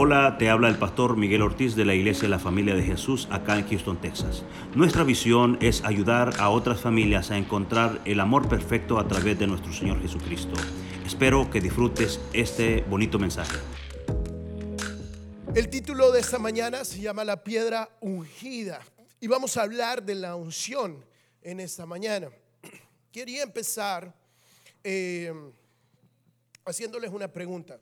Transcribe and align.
Hola, 0.00 0.38
te 0.38 0.48
habla 0.48 0.68
el 0.68 0.78
pastor 0.78 1.16
Miguel 1.16 1.42
Ortiz 1.42 1.74
de 1.74 1.84
la 1.84 1.92
Iglesia 1.92 2.22
de 2.22 2.28
la 2.28 2.38
Familia 2.38 2.76
de 2.76 2.84
Jesús 2.84 3.26
acá 3.32 3.58
en 3.58 3.68
Houston, 3.68 4.00
Texas. 4.00 4.44
Nuestra 4.76 5.02
visión 5.02 5.58
es 5.60 5.82
ayudar 5.82 6.34
a 6.38 6.50
otras 6.50 6.80
familias 6.80 7.32
a 7.32 7.36
encontrar 7.36 8.00
el 8.04 8.20
amor 8.20 8.48
perfecto 8.48 9.00
a 9.00 9.08
través 9.08 9.40
de 9.40 9.48
nuestro 9.48 9.72
Señor 9.72 10.00
Jesucristo. 10.00 10.54
Espero 11.04 11.50
que 11.50 11.60
disfrutes 11.60 12.20
este 12.32 12.82
bonito 12.82 13.18
mensaje. 13.18 13.56
El 15.56 15.68
título 15.68 16.12
de 16.12 16.20
esta 16.20 16.38
mañana 16.38 16.84
se 16.84 17.00
llama 17.00 17.24
La 17.24 17.42
piedra 17.42 17.90
ungida 18.00 18.80
y 19.18 19.26
vamos 19.26 19.56
a 19.56 19.62
hablar 19.62 20.04
de 20.04 20.14
la 20.14 20.36
unción 20.36 21.04
en 21.42 21.58
esta 21.58 21.86
mañana. 21.86 22.28
Quería 23.10 23.42
empezar 23.42 24.14
eh, 24.84 25.32
haciéndoles 26.64 27.10
una 27.10 27.26
pregunta. 27.26 27.80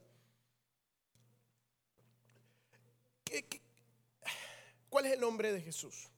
Cuál 4.89 5.05
es 5.05 5.13
el 5.13 5.19
nombre 5.19 5.51
de 5.51 5.61
Jesús? 5.61 6.09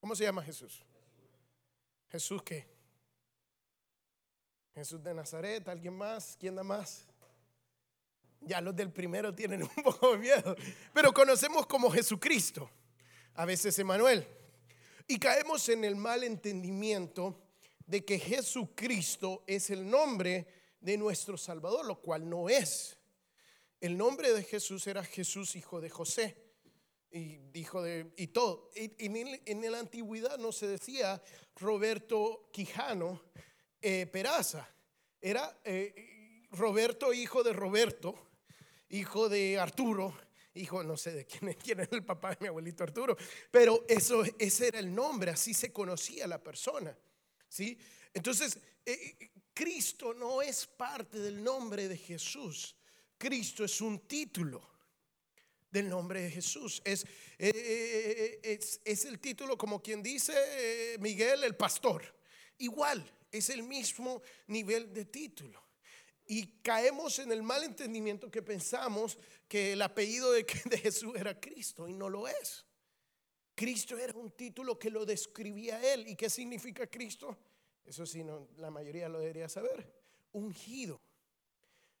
¿Cómo 0.00 0.14
se 0.14 0.24
llama 0.24 0.42
Jesús? 0.42 0.84
¿Jesús 2.08 2.42
qué? 2.42 2.66
Jesús 4.74 5.02
de 5.02 5.12
Nazaret, 5.12 5.68
¿alguien 5.68 5.94
más? 5.94 6.36
¿Quién 6.38 6.54
da 6.54 6.62
más? 6.62 7.04
Ya 8.40 8.60
los 8.60 8.76
del 8.76 8.92
primero 8.92 9.34
tienen 9.34 9.62
un 9.76 9.82
poco 9.82 10.12
de 10.12 10.18
miedo, 10.18 10.56
pero 10.94 11.12
conocemos 11.12 11.66
como 11.66 11.90
Jesucristo, 11.90 12.70
a 13.34 13.44
veces 13.44 13.78
Emanuel. 13.78 14.26
Y 15.06 15.18
caemos 15.18 15.68
en 15.68 15.84
el 15.84 15.96
mal 15.96 16.22
entendimiento 16.22 17.48
de 17.86 18.04
que 18.04 18.18
Jesucristo 18.18 19.42
es 19.46 19.70
el 19.70 19.88
nombre 19.88 20.46
de 20.80 20.96
nuestro 20.98 21.36
Salvador, 21.36 21.86
lo 21.86 22.00
cual 22.00 22.28
no 22.28 22.48
es. 22.48 22.97
El 23.80 23.96
nombre 23.96 24.32
de 24.32 24.42
Jesús 24.42 24.86
era 24.86 25.04
Jesús, 25.04 25.54
hijo 25.56 25.80
de 25.80 25.90
José. 25.90 26.36
Y 27.10 27.38
hijo 27.54 27.82
de, 27.82 28.12
y 28.16 28.28
todo. 28.28 28.70
en, 28.74 29.70
la 29.72 29.78
antigüedad 29.78 30.36
no 30.38 30.52
se 30.52 30.66
decía 30.66 31.22
Roberto 31.56 32.50
Quijano 32.52 33.22
eh, 33.80 34.06
Peraza. 34.06 34.68
Era 35.20 35.60
eh, 35.64 36.46
Roberto, 36.50 37.12
hijo 37.12 37.42
de 37.42 37.52
Roberto, 37.52 38.30
hijo 38.90 39.28
de 39.28 39.58
Arturo, 39.58 40.14
hijo, 40.54 40.82
no 40.82 40.96
sé 40.96 41.12
de 41.12 41.26
quién, 41.26 41.54
quién 41.62 41.80
es 41.80 41.88
el 41.92 42.04
papá 42.04 42.30
de 42.30 42.38
mi 42.40 42.46
abuelito 42.48 42.84
Arturo, 42.84 43.16
pero 43.50 43.84
eso, 43.88 44.22
ese 44.38 44.68
era 44.68 44.78
el 44.78 44.94
nombre, 44.94 45.30
así 45.30 45.54
se 45.54 45.72
conocía 45.72 46.26
la 46.26 46.42
persona. 46.42 46.96
¿sí? 47.48 47.78
Entonces, 48.12 48.58
eh, 48.84 49.30
Cristo 49.54 50.14
no 50.14 50.42
es 50.42 50.66
parte 50.66 51.18
del 51.18 51.42
nombre 51.42 51.88
de 51.88 51.96
Jesús. 51.96 52.77
Cristo 53.18 53.64
es 53.64 53.80
un 53.80 54.06
título 54.06 54.62
del 55.70 55.88
nombre 55.88 56.22
de 56.22 56.30
Jesús. 56.30 56.80
Es, 56.84 57.04
eh, 57.36 57.50
eh, 57.54 58.40
eh, 58.42 58.58
es, 58.84 59.04
el 59.04 59.18
título 59.18 59.58
como 59.58 59.82
quien 59.82 60.02
dice 60.02 60.96
Miguel 61.00 61.44
el 61.44 61.56
pastor. 61.56 62.02
Igual, 62.58 63.04
es 63.30 63.50
el 63.50 63.64
mismo 63.64 64.22
nivel 64.46 64.94
de 64.94 65.04
título. 65.04 65.62
Y 66.26 66.60
caemos 66.60 67.18
en 67.18 67.32
el 67.32 67.42
mal 67.42 67.64
entendimiento 67.64 68.30
que 68.30 68.42
pensamos 68.42 69.18
que 69.48 69.72
el 69.72 69.82
apellido 69.82 70.30
de, 70.32 70.44
de 70.64 70.78
Jesús 70.78 71.14
era 71.16 71.38
Cristo 71.38 71.88
y 71.88 71.94
no 71.94 72.08
lo 72.08 72.28
es. 72.28 72.64
Cristo 73.54 73.98
era 73.98 74.16
un 74.16 74.30
título 74.30 74.78
que 74.78 74.90
lo 74.90 75.04
describía 75.04 75.92
él. 75.92 76.06
¿Y 76.06 76.14
qué 76.14 76.30
significa 76.30 76.86
Cristo? 76.86 77.36
Eso 77.84 78.06
sí, 78.06 78.22
no, 78.22 78.48
la 78.58 78.70
mayoría 78.70 79.08
lo 79.08 79.18
debería 79.18 79.48
saber. 79.48 79.92
Ungido 80.32 81.00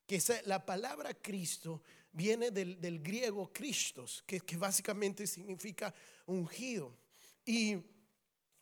que 0.08 0.20
la 0.46 0.64
palabra 0.64 1.12
Cristo 1.12 1.82
viene 2.12 2.50
del, 2.50 2.98
griego 3.00 3.52
Christos, 3.52 4.24
que, 4.26 4.40
básicamente 4.56 5.26
significa 5.26 5.94
ungido. 6.24 6.96
Y 7.44 7.76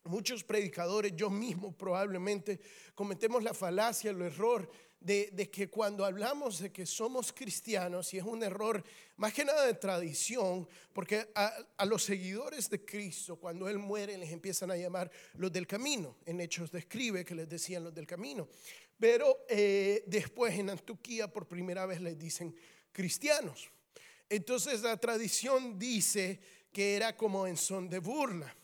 muchos 0.02 0.42
predicadores, 0.42 1.14
yo 1.14 1.30
mismo 1.30 1.70
probablemente, 1.72 2.58
cometemos 2.96 3.44
la 3.44 3.54
falacia, 3.54 4.10
el 4.10 4.22
error 4.22 4.68
de, 4.98 5.48
que 5.52 5.70
cuando 5.70 6.04
hablamos 6.04 6.58
de 6.58 6.72
que 6.72 6.84
somos 6.84 7.32
cristianos, 7.32 8.12
y 8.12 8.18
es 8.18 8.24
un 8.24 8.42
error 8.42 8.82
más 9.16 9.32
que 9.32 9.44
nada 9.44 9.64
de 9.66 9.74
tradición, 9.74 10.68
porque 10.92 11.28
a, 11.36 11.54
a, 11.76 11.84
los 11.84 12.02
seguidores 12.02 12.68
de 12.68 12.84
Cristo, 12.84 13.36
cuando 13.36 13.68
Él 13.68 13.78
muere, 13.78 14.18
les 14.18 14.32
empiezan 14.32 14.72
a 14.72 14.76
llamar 14.76 15.12
los 15.34 15.52
del 15.52 15.68
camino. 15.68 16.16
En 16.26 16.40
Hechos 16.40 16.72
describe 16.72 17.24
que 17.24 17.36
les 17.36 17.48
decían 17.48 17.84
los 17.84 17.94
del 17.94 18.06
camino. 18.06 18.48
Pero 18.98 19.44
eh, 19.48 20.04
después 20.06 20.54
en 20.58 20.70
Antioquía 20.70 21.28
por 21.28 21.46
primera 21.46 21.84
vez 21.86 22.00
les 22.00 22.18
dicen 22.18 22.54
cristianos. 22.92 23.70
Entonces 24.28 24.82
la 24.82 24.96
tradición 24.96 25.78
dice 25.78 26.40
que 26.72 26.96
era 26.96 27.16
como 27.16 27.46
en 27.46 27.56
son 27.56 27.88
de 27.88 27.98
burla. 27.98 28.54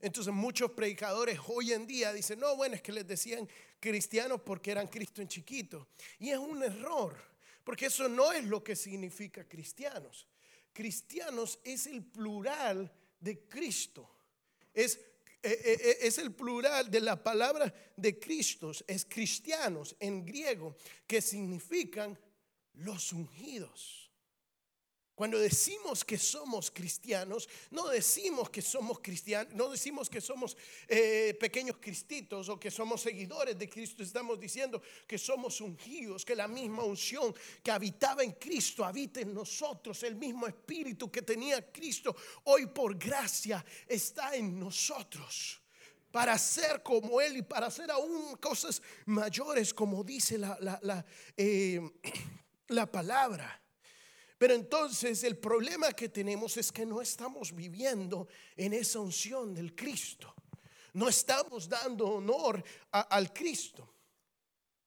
Entonces 0.00 0.32
muchos 0.32 0.72
predicadores 0.72 1.38
hoy 1.46 1.72
en 1.72 1.86
día 1.86 2.12
dicen, 2.12 2.40
no, 2.40 2.56
bueno, 2.56 2.74
es 2.74 2.82
que 2.82 2.92
les 2.92 3.06
decían 3.06 3.48
cristianos 3.78 4.40
porque 4.40 4.72
eran 4.72 4.88
Cristo 4.88 5.22
en 5.22 5.28
chiquito. 5.28 5.88
Y 6.18 6.30
es 6.30 6.38
un 6.38 6.62
error, 6.62 7.16
porque 7.62 7.86
eso 7.86 8.08
no 8.08 8.32
es 8.32 8.44
lo 8.44 8.64
que 8.64 8.74
significa 8.74 9.44
cristianos. 9.48 10.26
Cristianos 10.72 11.58
es 11.62 11.86
el 11.86 12.02
plural 12.02 12.90
de 13.20 13.40
Cristo. 13.40 14.08
Es 14.74 14.98
es 15.42 16.18
el 16.18 16.32
plural 16.32 16.90
de 16.90 17.00
la 17.00 17.22
palabra 17.22 17.72
de 17.96 18.18
Cristos, 18.18 18.84
es 18.86 19.04
cristianos 19.04 19.96
en 19.98 20.24
griego, 20.24 20.76
que 21.06 21.20
significan 21.20 22.18
los 22.74 23.12
ungidos. 23.12 24.01
Cuando 25.22 25.38
decimos 25.38 26.04
que 26.04 26.18
somos 26.18 26.72
cristianos, 26.72 27.48
no 27.70 27.86
decimos 27.86 28.50
que 28.50 28.60
somos 28.60 28.98
cristianos, 28.98 29.54
no 29.54 29.68
decimos 29.68 30.10
que 30.10 30.20
somos 30.20 30.56
eh, 30.88 31.36
pequeños 31.38 31.76
cristitos 31.80 32.48
o 32.48 32.58
que 32.58 32.72
somos 32.72 33.02
seguidores 33.02 33.56
de 33.56 33.68
Cristo, 33.70 34.02
estamos 34.02 34.40
diciendo 34.40 34.82
que 35.06 35.18
somos 35.18 35.60
ungidos, 35.60 36.24
que 36.24 36.34
la 36.34 36.48
misma 36.48 36.82
unción 36.82 37.32
que 37.62 37.70
habitaba 37.70 38.24
en 38.24 38.32
Cristo 38.32 38.84
habita 38.84 39.20
en 39.20 39.32
nosotros, 39.32 40.02
el 40.02 40.16
mismo 40.16 40.48
espíritu 40.48 41.08
que 41.08 41.22
tenía 41.22 41.70
Cristo, 41.70 42.16
hoy 42.46 42.66
por 42.66 42.98
gracia 42.98 43.64
está 43.86 44.34
en 44.34 44.58
nosotros. 44.58 45.62
Para 46.10 46.36
ser 46.36 46.82
como 46.82 47.20
Él 47.20 47.36
y 47.36 47.42
para 47.42 47.68
hacer 47.68 47.92
aún 47.92 48.34
cosas 48.38 48.82
mayores, 49.06 49.72
como 49.72 50.02
dice 50.02 50.36
la, 50.36 50.58
la, 50.82 51.06
eh, 51.36 51.80
la 52.66 52.90
palabra. 52.90 53.61
Pero 54.42 54.54
entonces 54.54 55.22
el 55.22 55.38
problema 55.38 55.92
que 55.92 56.08
tenemos 56.08 56.56
es 56.56 56.72
que 56.72 56.84
no 56.84 57.00
estamos 57.00 57.54
viviendo 57.54 58.26
en 58.56 58.72
esa 58.72 58.98
unción 58.98 59.54
del 59.54 59.72
Cristo. 59.72 60.34
No 60.94 61.08
estamos 61.08 61.68
dando 61.68 62.08
honor 62.08 62.60
al 62.90 63.32
Cristo, 63.32 63.88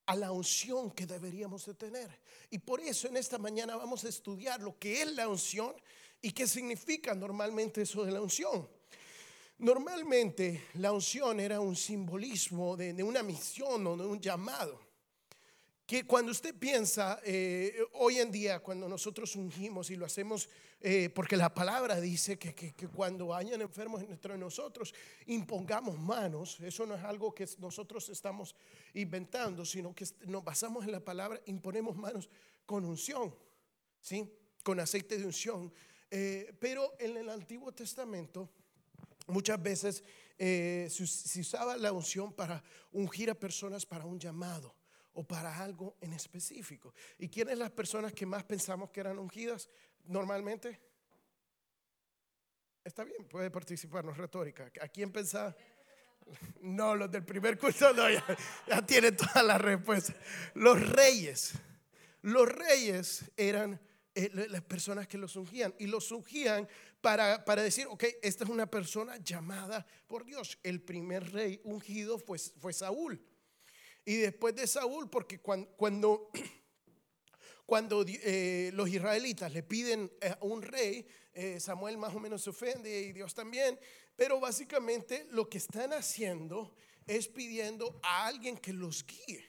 a 0.08 0.16
la 0.18 0.34
unción 0.34 0.92
que 0.92 1.06
deberíamos 1.06 1.66
de 1.68 1.74
tener. 1.74 2.22
Y 2.50 2.58
por 2.58 2.82
eso 2.82 3.08
en 3.08 3.16
esta 3.16 3.38
mañana 3.38 3.78
vamos 3.78 4.04
a 4.04 4.10
estudiar 4.10 4.62
lo 4.62 4.78
que 4.78 5.02
es 5.02 5.14
la 5.14 5.30
unción 5.30 5.74
y 6.22 6.34
qué 6.34 6.48
significa 6.48 7.16
normalmente 7.16 7.84
eso 7.84 8.04
de 8.04 8.12
la 8.12 8.20
unción. 8.20 8.68
Normalmente 9.60 10.66
la 10.74 10.92
unción 10.92 11.40
era 11.40 11.62
un 11.62 11.78
simbolismo 11.78 12.76
de 12.76 13.02
una 13.02 13.24
misión 13.24 13.88
o 13.88 13.96
de 13.96 14.06
un 14.06 14.20
llamado 14.20 14.85
que 15.86 16.04
cuando 16.04 16.32
usted 16.32 16.56
piensa, 16.56 17.20
eh, 17.24 17.78
hoy 17.94 18.18
en 18.18 18.32
día, 18.32 18.60
cuando 18.60 18.90
nosotros 18.90 19.36
ungimos 19.36 19.92
y 19.92 19.96
lo 19.96 20.06
hacemos, 20.06 20.50
eh, 20.82 21.10
porque 21.14 21.38
la 21.38 21.54
palabra 21.54 22.02
dice 22.02 22.40
que, 22.40 22.56
que, 22.56 22.88
cuando 22.88 23.36
hayan 23.36 23.62
enfermos 23.62 24.02
entre 24.02 24.36
nosotros, 24.36 24.96
impongamos 25.28 26.00
manos, 26.00 26.60
eso 26.62 26.88
no 26.88 26.96
es 26.96 27.04
algo 27.04 27.36
que 27.36 27.48
nosotros 27.60 28.10
estamos 28.10 28.56
inventando, 28.96 29.64
sino 29.64 29.94
que 29.94 30.08
nos 30.26 30.44
basamos 30.44 30.86
en 30.86 30.92
la 30.92 31.02
palabra, 31.02 31.40
imponemos 31.46 31.96
manos 31.96 32.30
con 32.66 32.84
unción, 32.84 33.36
¿sí? 34.02 34.28
con 34.64 34.80
aceite 34.80 35.20
de 35.20 35.26
unción. 35.26 35.72
Eh, 36.10 36.52
pero 36.60 36.96
en 36.98 37.16
el 37.16 37.30
Antiguo 37.30 37.72
Testamento, 37.72 38.50
muchas 39.28 39.62
veces 39.62 40.04
se 40.38 41.40
usaba 41.40 41.78
la 41.78 41.92
unción 41.94 42.34
para 42.34 42.62
ungir 42.92 43.30
a 43.30 43.36
personas 43.36 43.86
para 43.86 44.06
un 44.06 44.20
llamado 44.20 44.74
o 45.16 45.24
para 45.24 45.58
algo 45.64 45.98
en 46.02 46.14
específico. 46.14 46.94
¿Y 47.18 47.28
quiénes 47.30 47.58
las 47.58 47.72
personas 47.72 48.14
que 48.14 48.26
más 48.26 48.44
pensamos 48.44 48.90
que 48.92 49.00
eran 49.00 49.18
ungidas 49.18 49.70
normalmente? 50.06 50.80
Está 52.84 53.04
bien, 53.04 53.26
puede 53.28 53.50
participar, 53.50 54.06
no 54.06 54.12
es 54.12 54.18
retórica. 54.18 54.72
¿A 54.82 54.88
quién 54.88 55.12
pensaba? 55.12 55.56
No, 56.62 56.96
los 56.96 57.12
del 57.12 57.24
primer 57.24 57.58
curso 57.58 57.94
no, 57.94 58.10
ya, 58.10 58.86
tiene 58.86 59.12
todas 59.12 59.44
las 59.44 59.62
respuestas. 59.62 60.16
Los 60.54 60.88
reyes. 60.90 61.54
Los 62.22 62.50
reyes 62.50 63.32
eran 63.38 63.80
eh, 64.16 64.30
las 64.50 64.64
personas 64.64 65.08
que 65.08 65.18
los 65.18 65.36
ungían 65.36 65.74
y 65.78 65.88
los 65.88 66.12
ungían 66.12 66.68
para, 67.00 67.46
para, 67.46 67.62
decir, 67.62 67.88
ok, 67.88 68.04
esta 68.22 68.44
es 68.44 68.50
una 68.50 68.66
persona 68.66 69.18
llamada 69.18 69.86
por 70.08 70.26
Dios. 70.26 70.58
El 70.64 70.82
primer 70.82 71.32
rey 71.32 71.62
ungido 71.64 72.18
fue, 72.18 72.40
fue 72.40 72.74
Saúl. 72.74 73.24
Y 74.06 74.18
después 74.18 74.56
de 74.56 74.68
Saúl, 74.68 75.10
porque 75.10 75.40
cuando, 75.40 76.32
Cuando 77.66 78.06
eh, 78.08 78.70
los 78.76 78.88
israelitas 78.90 79.52
le 79.52 79.64
piden 79.64 80.12
a 80.22 80.38
un 80.46 80.62
rey, 80.62 81.08
eh, 81.34 81.60
Samuel 81.60 81.98
más 81.98 82.14
o 82.14 82.20
menos 82.20 82.44
se 82.44 82.52
ofende 82.52 83.02
y 83.02 83.12
Dios 83.12 83.34
también, 83.34 83.80
pero 84.16 84.40
básicamente 84.40 85.28
lo 85.32 85.50
que 85.50 85.58
están 85.58 85.92
haciendo 85.94 86.76
es 87.08 87.28
pidiendo 87.28 88.00
a 88.04 88.28
alguien 88.28 88.58
que 88.58 88.72
los 88.72 89.04
guíe. 89.06 89.44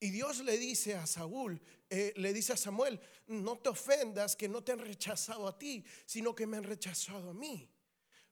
Y 0.00 0.10
Dios 0.10 0.40
le 0.40 0.58
dice 0.58 0.96
a 0.96 1.06
Saúl, 1.06 1.60
eh, 1.88 2.12
le 2.16 2.32
dice 2.32 2.52
a 2.52 2.56
Samuel, 2.56 3.00
no 3.28 3.56
te 3.58 3.68
ofendas 3.68 4.34
que 4.34 4.48
no 4.48 4.62
te 4.62 4.72
han 4.72 4.80
rechazado 4.80 5.46
a 5.46 5.56
ti, 5.56 5.84
sino 6.04 6.34
que 6.34 6.46
me 6.46 6.56
han 6.56 6.64
rechazado 6.64 7.30
a 7.30 7.34
mí. 7.34 7.70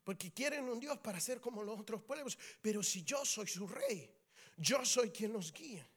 Porque 0.02 0.32
quieren 0.32 0.68
un 0.68 0.80
Dios 0.80 0.98
para 0.98 1.20
ser 1.20 1.40
como 1.40 1.62
los 1.62 1.78
otros 1.78 2.02
pueblos. 2.02 2.36
Pero 2.60 2.82
si 2.82 3.04
yo 3.04 3.24
soy 3.24 3.46
su 3.46 3.68
rey, 3.68 4.12
yo 4.56 4.84
soy 4.84 5.10
quien 5.10 5.32
los 5.32 5.52
guía. 5.52 5.88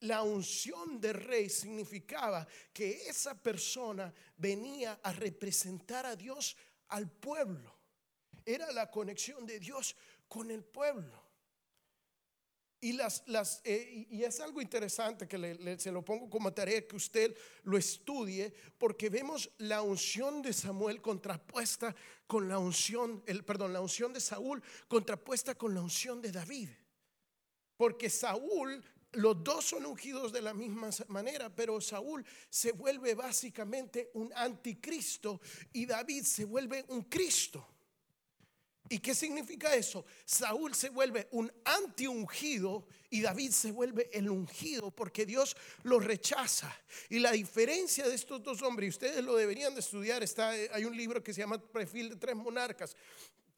La 0.00 0.22
unción 0.22 1.00
de 1.00 1.12
rey 1.12 1.50
significaba 1.50 2.46
que 2.72 3.08
esa 3.08 3.34
persona 3.34 4.12
venía 4.36 4.98
a 5.02 5.12
representar 5.12 6.06
a 6.06 6.16
Dios 6.16 6.56
al 6.88 7.10
pueblo. 7.10 7.74
Era 8.46 8.72
la 8.72 8.90
conexión 8.90 9.46
de 9.46 9.60
Dios 9.60 9.94
con 10.26 10.50
el 10.50 10.64
pueblo. 10.64 11.30
Y, 12.82 12.98
eh, 13.64 14.06
es 14.10 14.40
algo 14.40 14.62
interesante 14.62 15.28
que 15.28 15.76
se 15.78 15.92
lo 15.92 16.02
pongo 16.02 16.30
como 16.30 16.50
tarea 16.50 16.86
que 16.86 16.96
usted 16.96 17.36
lo 17.64 17.76
estudie, 17.76 18.54
porque 18.78 19.10
vemos 19.10 19.50
la 19.58 19.82
unción 19.82 20.40
de 20.40 20.54
Samuel 20.54 21.02
contrapuesta 21.02 21.94
con 22.26 22.48
la 22.48 22.58
unción, 22.58 23.22
el, 23.26 23.44
perdón, 23.44 23.74
la 23.74 23.82
unción 23.82 24.14
de 24.14 24.20
Saúl 24.20 24.62
contrapuesta 24.88 25.54
con 25.56 25.74
la 25.74 25.82
unción 25.82 26.22
de 26.22 26.32
David. 26.32 26.70
Porque 27.80 28.10
Saúl, 28.10 28.84
los 29.12 29.42
dos 29.42 29.64
son 29.64 29.86
ungidos 29.86 30.34
de 30.34 30.42
la 30.42 30.52
misma 30.52 30.90
manera, 31.08 31.48
pero 31.48 31.80
Saúl 31.80 32.22
se 32.50 32.72
vuelve 32.72 33.14
básicamente 33.14 34.10
un 34.12 34.30
anticristo 34.36 35.40
y 35.72 35.86
David 35.86 36.24
se 36.24 36.44
vuelve 36.44 36.84
un 36.88 37.04
Cristo. 37.04 37.66
¿Y 38.90 38.98
qué 38.98 39.14
significa 39.14 39.74
eso? 39.74 40.04
Saúl 40.26 40.74
se 40.74 40.90
vuelve 40.90 41.28
un 41.30 41.50
anti-ungido 41.64 42.86
y 43.08 43.22
David 43.22 43.50
se 43.50 43.72
vuelve 43.72 44.10
el 44.12 44.28
ungido 44.28 44.90
porque 44.90 45.24
Dios 45.24 45.56
lo 45.84 46.00
rechaza. 46.00 46.70
Y 47.08 47.18
la 47.18 47.32
diferencia 47.32 48.06
de 48.06 48.14
estos 48.14 48.42
dos 48.42 48.60
hombres, 48.60 48.88
y 48.88 48.90
ustedes 48.90 49.24
lo 49.24 49.36
deberían 49.36 49.72
de 49.72 49.80
estudiar, 49.80 50.22
está, 50.22 50.50
hay 50.50 50.84
un 50.84 50.94
libro 50.94 51.22
que 51.22 51.32
se 51.32 51.40
llama 51.40 51.56
Perfil 51.58 52.10
de 52.10 52.16
tres 52.16 52.36
monarcas, 52.36 52.94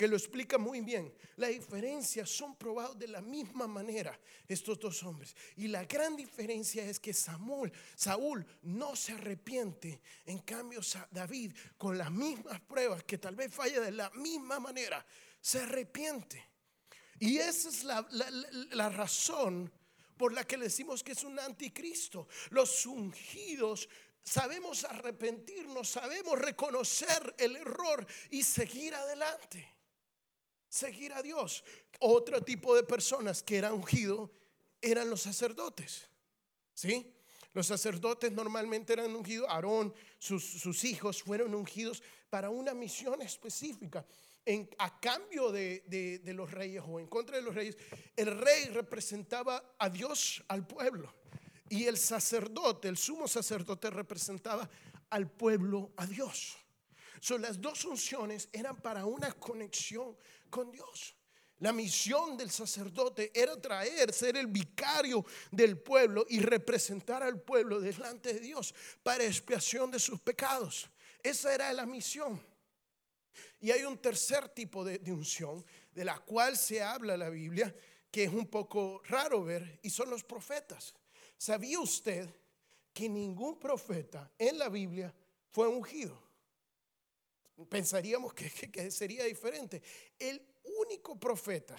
que 0.03 0.09
lo 0.09 0.17
explica 0.17 0.59
muy 0.59 0.81
bien. 0.81 1.15
La 1.37 1.47
diferencia 1.47 2.27
son 2.27 2.57
probados 2.57 2.99
de 2.99 3.07
la 3.07 3.21
misma 3.21 3.69
manera 3.69 4.19
estos 4.49 4.81
dos 4.81 5.01
hombres. 5.05 5.37
Y 5.55 5.69
la 5.69 5.85
gran 5.85 6.17
diferencia 6.17 6.85
es 6.85 6.99
que 6.99 7.15
Samuel, 7.15 7.73
Saúl 7.95 8.45
no 8.63 8.97
se 8.97 9.13
arrepiente. 9.13 10.03
En 10.27 10.41
cambio, 10.41 10.81
David, 11.09 11.53
con 11.79 11.97
las 11.97 12.11
mismas 12.11 12.61
pruebas, 12.63 13.05
que 13.05 13.19
tal 13.19 13.37
vez 13.37 13.55
falla 13.55 13.81
de 13.81 13.93
la 13.93 14.11
misma 14.11 14.59
manera, 14.59 15.07
se 15.41 15.61
arrepiente. 15.61 16.51
Y 17.21 17.39
esa 17.39 17.69
es 17.69 17.85
la, 17.85 18.05
la 18.73 18.89
razón 18.89 19.73
por 20.17 20.33
la 20.33 20.43
que 20.43 20.57
le 20.57 20.65
decimos 20.65 21.05
que 21.05 21.13
es 21.13 21.23
un 21.23 21.39
anticristo. 21.39 22.27
Los 22.51 22.87
ungidos 22.87 23.89
sabemos 24.25 24.83
arrepentirnos, 24.83 25.91
sabemos 25.91 26.41
reconocer 26.41 27.37
el 27.39 27.55
error 27.55 28.05
y 28.31 28.43
seguir 28.43 28.97
adelante 28.97 29.73
seguir 30.73 31.13
a 31.13 31.23
Dios. 31.23 31.63
Otro 32.01 32.43
tipo 32.43 32.75
de 32.75 32.83
personas 32.83 33.43
que 33.43 33.59
eran 33.59 33.75
ungidos 33.75 34.31
eran 34.81 35.11
los 35.11 35.21
sacerdotes. 35.21 36.09
¿Sí? 36.75 37.15
Los 37.53 37.67
sacerdotes 37.67 38.33
normalmente 38.33 38.95
eran 38.95 39.15
ungidos, 39.15 39.47
Aarón, 39.51 39.95
sus, 40.19 40.85
hijos 40.85 41.23
fueron 41.23 41.55
ungidos 41.55 42.03
para 42.31 42.49
una 42.49 42.73
misión 42.73 43.21
específica. 43.21 44.07
A 44.79 44.99
cambio 44.99 45.53
de, 45.53 45.85
de, 45.87 46.33
los 46.33 46.51
reyes 46.51 46.83
o 46.87 46.99
en 46.99 47.07
contra 47.07 47.37
de 47.37 47.43
los 47.43 47.55
reyes, 47.55 47.77
el 48.17 48.39
rey 48.39 48.65
representaba 48.71 49.75
a 49.79 49.91
Dios 49.91 50.43
al 50.49 50.67
pueblo 50.67 51.15
y 51.69 51.85
el 51.85 51.99
sacerdote, 51.99 52.89
el 52.89 52.97
sumo 52.97 53.29
sacerdote 53.29 53.91
representaba 53.91 54.69
al 55.11 55.31
pueblo 55.31 55.93
a 55.99 56.07
Dios. 56.07 56.57
Son 57.21 57.41
las 57.43 57.61
dos 57.61 57.85
unciones 57.85 58.49
eran 58.53 58.77
para 58.77 59.05
una 59.05 59.31
conexión 59.33 60.17
con 60.53 60.71
Dios. 60.71 61.17
La 61.59 61.73
misión 61.73 62.37
del 62.37 62.51
sacerdote 62.51 63.33
era 63.35 63.61
traer, 63.61 64.13
ser 64.13 64.37
el 64.37 64.49
vicario 64.49 65.25
del 65.51 65.79
pueblo 65.79 66.27
y 66.29 66.41
representar 66.41 67.23
al 67.23 67.41
pueblo 67.41 67.81
delante 67.81 68.35
de 68.35 68.41
Dios 68.41 68.75
para 69.03 69.25
expiación 69.25 69.91
de 69.91 69.99
sus 69.99 70.21
pecados. 70.21 70.91
Esa 71.23 71.55
era 71.55 71.73
la 71.73 71.87
misión. 71.87 72.41
Y 73.61 73.71
hay 73.71 73.85
un 73.85 73.97
tercer 73.97 74.49
tipo 74.49 74.85
de, 74.85 75.01
unción 75.13 75.65
de 75.93 76.05
la 76.05 76.19
cual 76.19 76.57
se 76.57 76.83
habla 76.83 77.17
la 77.17 77.31
Biblia, 77.31 77.75
que 78.11 78.25
es 78.25 78.33
un 78.33 78.49
poco 78.49 79.01
raro 79.05 79.45
ver, 79.45 79.79
y 79.83 79.91
son 79.91 80.11
los 80.11 80.25
profetas. 80.25 80.93
¿Sabía 81.39 81.79
usted 81.79 82.29
que 82.93 83.09
ningún 83.09 83.59
profeta 83.59 84.31
en 84.37 84.59
la 84.59 84.69
Biblia 84.69 85.15
fue 85.49 85.69
ungido? 85.69 86.21
Pensaríamos 87.69 88.35
que, 88.35 88.91
sería 88.91 89.25
diferente. 89.25 89.83
El 90.19 90.41
único 90.81 91.19
profeta 91.19 91.77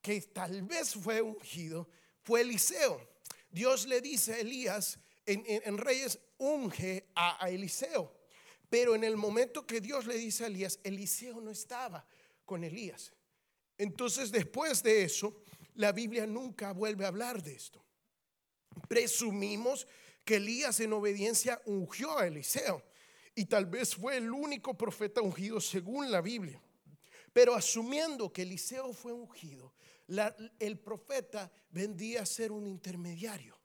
que 0.00 0.20
tal 0.20 0.62
vez 0.62 0.94
fue 0.94 1.20
ungido 1.20 1.88
fue 2.22 2.42
Eliseo. 2.42 3.00
Dios 3.50 3.86
le 3.86 4.00
dice 4.00 4.34
a 4.34 4.38
Elías 4.38 4.98
en, 5.26 5.78
Reyes, 5.78 6.18
unge 6.38 7.08
a, 7.14 7.48
Eliseo. 7.50 8.14
Pero 8.70 8.94
en 8.94 9.04
el 9.04 9.16
momento 9.16 9.66
que 9.66 9.80
Dios 9.80 10.06
le 10.06 10.16
dice 10.16 10.44
a 10.44 10.46
Elías, 10.46 10.78
Eliseo 10.84 11.40
no 11.40 11.50
estaba 11.50 12.06
con 12.44 12.64
Elías. 12.64 13.12
Entonces 13.76 14.30
después 14.30 14.82
de 14.82 15.02
eso, 15.04 15.42
la 15.74 15.92
Biblia 15.92 16.26
nunca 16.26 16.72
vuelve 16.72 17.04
a 17.04 17.08
hablar 17.08 17.42
de 17.42 17.54
esto. 17.54 17.82
Presumimos 18.88 19.86
que 20.24 20.36
Elías 20.36 20.80
en 20.80 20.92
obediencia 20.92 21.60
ungió 21.64 22.18
a 22.18 22.26
Eliseo 22.26 22.82
y 23.38 23.44
tal 23.44 23.66
vez 23.66 23.94
fue 23.94 24.16
el 24.16 24.32
único 24.32 24.76
profeta 24.76 25.22
ungido 25.22 25.60
según 25.60 26.10
la 26.10 26.20
Biblia. 26.20 26.60
Pero 27.32 27.54
asumiendo 27.54 28.32
que 28.32 28.42
Eliseo 28.42 28.92
fue 28.92 29.12
ungido, 29.12 29.74
el 30.58 30.76
profeta 30.80 31.48
vendía 31.70 32.22
a 32.22 32.26
ser 32.26 32.50
un 32.50 32.66
intermediario. 32.66 33.56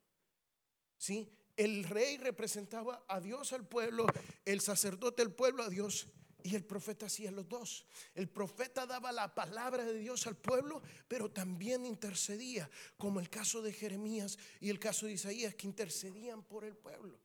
¿Sí? 0.95 1.27
El 1.57 1.85
rey 1.85 2.17
representaba 2.17 3.03
a 3.07 3.19
Dios 3.19 3.51
al 3.51 3.67
pueblo, 3.67 4.05
el 4.45 4.61
sacerdote 4.61 5.23
al 5.23 5.33
pueblo 5.33 5.63
a 5.63 5.69
Dios 5.69 6.05
y 6.43 6.53
el 6.53 6.65
profeta 6.65 7.07
hacía 7.07 7.31
los 7.31 7.49
dos. 7.49 7.87
El 8.13 8.29
profeta 8.29 8.85
daba 8.85 9.11
la 9.11 9.33
palabra 9.33 9.83
de 9.85 9.97
Dios 9.97 10.27
al 10.27 10.37
pueblo, 10.37 10.83
pero 11.07 11.31
también 11.31 11.87
intercedía, 11.87 12.69
como 12.95 13.19
el 13.19 13.27
caso 13.31 13.63
de 13.63 13.73
Jeremías 13.73 14.37
y 14.59 14.69
el 14.69 14.77
caso 14.77 15.07
de 15.07 15.13
Isaías, 15.13 15.55
que 15.55 15.65
intercedían 15.65 16.43
por 16.43 16.63
el 16.63 16.75
pueblo. 16.75 17.17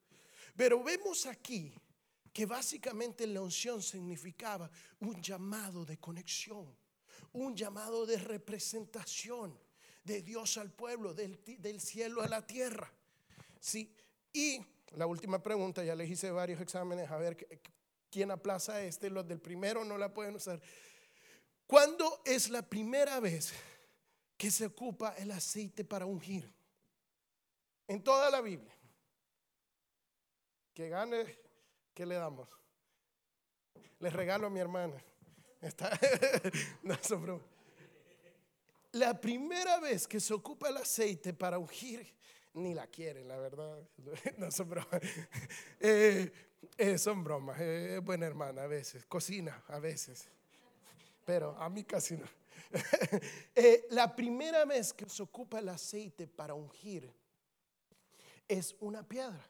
Pero 0.56 0.82
vemos 0.82 1.26
aquí 1.26 1.74
que 2.38 2.46
básicamente 2.46 3.26
la 3.26 3.40
unción 3.40 3.82
significaba 3.82 4.70
un 5.00 5.20
llamado 5.20 5.84
de 5.84 5.98
conexión, 5.98 6.72
un 7.32 7.56
llamado 7.56 8.06
de 8.06 8.16
representación 8.16 9.58
de 10.04 10.22
Dios 10.22 10.56
al 10.56 10.70
pueblo, 10.70 11.12
del, 11.12 11.80
cielo 11.80 12.22
a 12.22 12.28
la 12.28 12.46
tierra. 12.46 12.92
Sí, 13.58 13.92
y 14.32 14.64
la 14.92 15.06
última 15.06 15.42
pregunta, 15.42 15.82
ya 15.82 15.96
les 15.96 16.08
hice 16.08 16.30
varios 16.30 16.60
exámenes 16.60 17.10
a 17.10 17.16
ver 17.16 17.36
quién 18.08 18.30
aplaza 18.30 18.84
este, 18.84 19.10
los 19.10 19.26
del 19.26 19.40
primero 19.40 19.84
no 19.84 19.98
la 19.98 20.14
pueden 20.14 20.36
usar. 20.36 20.62
¿Cuándo 21.66 22.22
es 22.24 22.50
la 22.50 22.62
primera 22.62 23.18
vez 23.18 23.52
que 24.36 24.52
se 24.52 24.66
ocupa 24.66 25.12
el 25.18 25.32
aceite 25.32 25.84
para 25.84 26.06
ungir? 26.06 26.48
En 27.88 28.00
toda 28.00 28.30
la 28.30 28.40
Biblia. 28.40 28.78
Que 30.72 30.88
gane 30.88 31.47
¿Qué 31.98 32.06
le 32.06 32.14
damos? 32.14 32.48
Le 33.98 34.10
regalo 34.10 34.46
a 34.46 34.50
mi 34.50 34.60
hermana. 34.60 34.94
Está, 35.60 35.90
la 38.92 39.20
primera 39.20 39.80
vez 39.80 40.06
que 40.06 40.20
se 40.20 40.32
ocupa 40.32 40.68
el 40.68 40.76
aceite 40.76 41.34
para 41.34 41.58
ungir, 41.58 42.06
ni 42.54 42.72
la 42.72 42.86
quieren, 42.86 43.26
la 43.26 43.36
verdad. 43.38 43.82
No 44.38 44.48
son 44.52 44.70
bromas. 44.70 45.02
Eh, 45.80 46.32
eh, 46.76 46.98
son 46.98 47.24
bromas. 47.24 47.60
Eh, 47.60 48.00
buena 48.00 48.26
hermana 48.26 48.62
a 48.62 48.66
veces. 48.68 49.04
Cocina 49.04 49.64
a 49.66 49.80
veces. 49.80 50.28
Pero 51.26 51.56
a 51.58 51.68
mí 51.68 51.82
casi 51.82 52.16
no. 52.16 52.26
la 53.90 54.14
primera 54.14 54.64
vez 54.64 54.92
que 54.92 55.08
se 55.08 55.20
ocupa 55.20 55.58
el 55.58 55.68
aceite 55.68 56.28
para 56.28 56.54
ungir 56.54 57.12
es 58.46 58.76
una 58.78 59.02
piedra. 59.02 59.44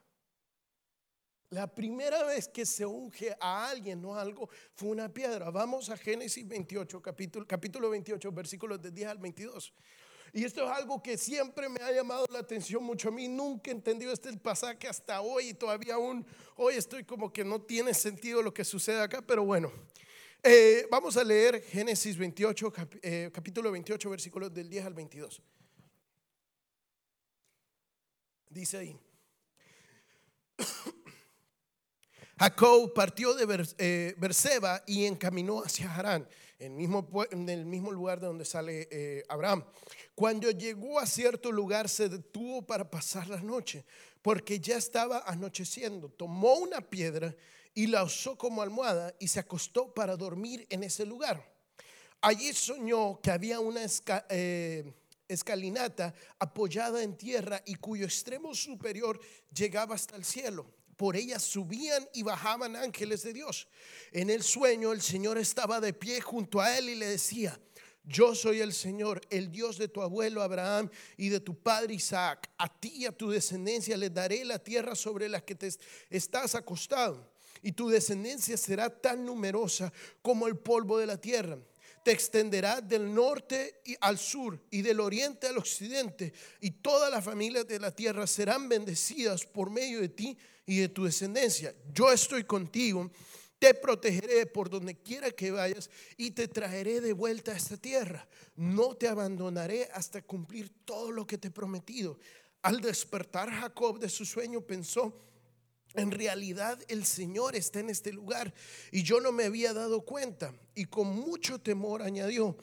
La 1.51 1.67
primera 1.67 2.25
vez 2.25 2.47
que 2.47 2.67
se 2.67 2.85
unge 2.85 3.35
a 3.41 3.71
alguien 3.71 4.05
o 4.05 4.15
algo 4.15 4.51
fue 4.75 4.91
una 4.91 5.09
piedra. 5.09 5.51
Vamos 5.51 5.89
a 5.89 5.97
Génesis 5.97 6.47
28, 6.47 7.01
capítulo, 7.01 7.47
capítulo 7.47 7.89
28, 7.89 8.31
versículos 8.33 8.83
de 8.83 8.91
10 8.91 9.09
al 9.09 9.19
22. 9.19 9.73
Y 10.35 10.45
esto 10.45 10.63
es 10.63 10.71
algo 10.71 11.03
que 11.03 11.17
siempre 11.17 11.71
me 11.71 11.81
ha 11.81 11.91
llamado 11.91 12.27
la 12.31 12.41
atención 12.41 12.85
mucho 12.85 13.09
a 13.09 13.13
mí. 13.13 13.29
Nunca 13.29 13.71
he 13.71 13.75
entendido 13.75 14.13
este 14.13 14.31
pasaje 14.37 14.89
hasta 14.89 15.23
hoy 15.23 15.49
y 15.49 15.55
todavía 15.55 15.95
aún 15.95 16.27
hoy 16.57 16.75
estoy 16.75 17.05
como 17.05 17.33
que 17.33 17.45
no 17.45 17.63
tiene 17.63 17.95
sentido 17.95 18.43
lo 18.43 18.53
que 18.53 18.63
sucede 18.65 19.01
acá, 19.01 19.23
pero 19.23 19.43
bueno. 19.43 19.73
Eh, 20.43 20.87
vamos 20.91 21.17
a 21.17 21.25
leer 21.25 21.63
Génesis 21.63 22.19
28, 22.19 22.73
eh, 23.03 23.31
capítulo 23.33 23.73
28, 23.73 24.11
versículos 24.11 24.53
del 24.53 24.69
10 24.69 24.85
al 24.85 24.93
22. 24.93 25.43
Dice 28.51 28.77
ahí. 28.77 29.01
Jacob 32.39 32.93
partió 32.95 33.35
de 33.35 33.67
eh, 33.79 34.15
Berseba 34.17 34.83
y 34.87 35.07
encaminó 35.07 35.63
hacia 35.63 35.93
Harán, 35.95 36.29
en 36.61 36.81
el 37.49 37.65
mismo, 37.65 37.93
lugar 37.93 38.21
de 38.21 38.27
donde 38.27 38.45
sale 38.45 39.25
Abraham. 39.29 39.65
Cuando 40.15 40.51
llegó 40.51 40.99
a 40.99 41.07
cierto 41.07 41.53
lugar 41.53 41.89
se 41.89 42.09
detuvo 42.09 42.63
para 42.63 42.91
pasar 42.91 43.29
la 43.29 43.41
noche, 43.41 43.85
porque 44.23 44.59
ya 44.59 44.77
estaba 44.77 45.23
anocheciendo. 45.27 46.09
Tomó 46.09 46.55
una 46.55 46.81
piedra 46.81 47.35
y 47.75 47.87
la 47.87 48.03
usó 48.03 48.37
como 48.37 48.61
almohada 48.61 49.15
y 49.21 49.29
se 49.29 49.39
acostó 49.39 49.95
para 49.95 50.17
dormir 50.17 50.67
en 50.71 50.83
ese 50.83 51.07
lugar. 51.07 51.49
Allí 52.21 52.53
soñó 52.53 53.21
que 53.21 53.31
había 53.31 53.61
una 53.61 53.83
eh, 54.31 54.93
escalinata 55.29 56.13
apoyada 56.41 57.03
en 57.03 57.17
tierra 57.17 57.63
y 57.65 57.77
cuyo 57.77 58.05
extremo 58.05 58.55
superior 58.55 59.21
llegaba 59.55 59.95
hasta 59.95 60.17
el 60.17 60.25
cielo. 60.25 60.67
Por 60.99 61.17
ella 61.17 61.39
subían 61.39 62.07
y 62.13 62.23
bajaban 62.23 62.77
ángeles 62.77 63.23
de 63.23 63.33
Dios. 63.33 63.69
En 64.13 64.29
el 64.29 64.43
sueño 64.43 64.93
el 64.93 65.01
Señor 65.01 65.39
estaba 65.39 65.81
de 65.81 65.95
pie 65.95 66.21
junto 66.21 66.61
a 66.61 66.77
él 66.77 66.91
y 66.91 66.97
le 66.97 67.07
decía, 67.07 67.59
yo 68.05 68.35
soy 68.35 68.61
el 68.61 68.75
Señor, 68.75 69.21
el 69.31 69.51
Dios 69.51 69.79
de 69.79 69.89
tu 69.89 70.03
abuelo 70.03 70.43
Abraham 70.43 70.91
y 71.17 71.29
de 71.31 71.41
tu 71.41 71.55
padre 71.55 71.95
Isaac. 71.95 72.51
A 72.59 72.69
ti 72.69 72.93
y 72.97 73.07
a 73.07 73.13
tu 73.13 73.31
descendencia 73.31 73.97
le 73.97 74.11
daré 74.11 74.45
la 74.45 74.59
tierra 74.59 74.95
sobre 74.95 75.29
la 75.29 75.41
que 75.41 75.55
te 75.55 75.71
estás 76.11 76.55
acostado 76.55 77.33
y 77.63 77.73
tu 77.73 77.89
descendencia 77.89 78.57
será 78.57 78.91
tan 78.91 79.25
numerosa 79.25 79.93
como 80.23 80.47
el 80.47 80.57
polvo 80.57 80.99
de 80.99 81.07
la 81.07 81.21
tierra. 81.21 81.59
Te 82.05 82.13
extenderá 82.13 82.81
del 82.81 83.13
norte 83.15 83.83
al 84.01 84.19
sur 84.19 84.61
y 84.71 84.83
del 84.83 85.01
oriente 85.01 85.47
al 85.47 85.59
occidente, 85.59 86.33
y 86.61 86.71
todas 86.71 87.11
las 87.11 87.25
familias 87.25 87.67
de 87.67 87.81
la 87.81 87.95
tierra 87.95 88.27
serán 88.27 88.69
bendecidas 88.69 89.45
por 89.45 89.71
medio 89.71 90.01
de 90.01 90.09
ti 90.09 90.39
y 90.69 90.77
de 90.81 90.89
tu 90.91 91.05
descendencia. 91.05 91.75
Yo 91.95 92.13
estoy 92.13 92.45
contigo, 92.45 93.11
te 93.59 93.73
protegeré 93.73 94.45
por 94.45 94.69
donde 94.69 94.95
quiera 94.95 95.31
que 95.31 95.51
vayas 95.51 95.89
y 96.19 96.31
te 96.33 96.47
traeré 96.47 97.01
de 97.01 97.15
vuelta 97.15 97.53
a 97.53 97.57
esta 97.57 97.79
tierra. 97.79 98.29
No 98.55 98.95
te 98.95 99.09
abandonaré 99.09 99.89
hasta 99.95 100.21
cumplir 100.21 100.71
todo 100.85 101.11
lo 101.11 101.27
que 101.27 101.39
te 101.39 101.49
he 101.49 101.51
prometido. 101.51 102.21
Al 102.61 102.83
despertar 102.83 103.51
Jacob 103.51 103.99
de 103.99 104.11
su 104.11 104.27
sueño 104.27 104.61
pensó, 104.61 105.25
en 105.95 106.11
realidad 106.11 106.79
el 106.89 107.07
Señor 107.07 107.57
está 107.57 107.81
en 107.81 107.89
este 107.89 108.13
lugar 108.13 108.53
y 108.93 109.03
yo 109.03 109.23
no 109.23 109.33
me 109.33 109.45
había 109.45 109.73
dado 109.73 110.03
cuenta. 110.03 110.53
Y 110.75 110.85
con 110.85 111.09
mucho 111.09 111.59
temor 111.59 112.03
añadió, 112.03 112.59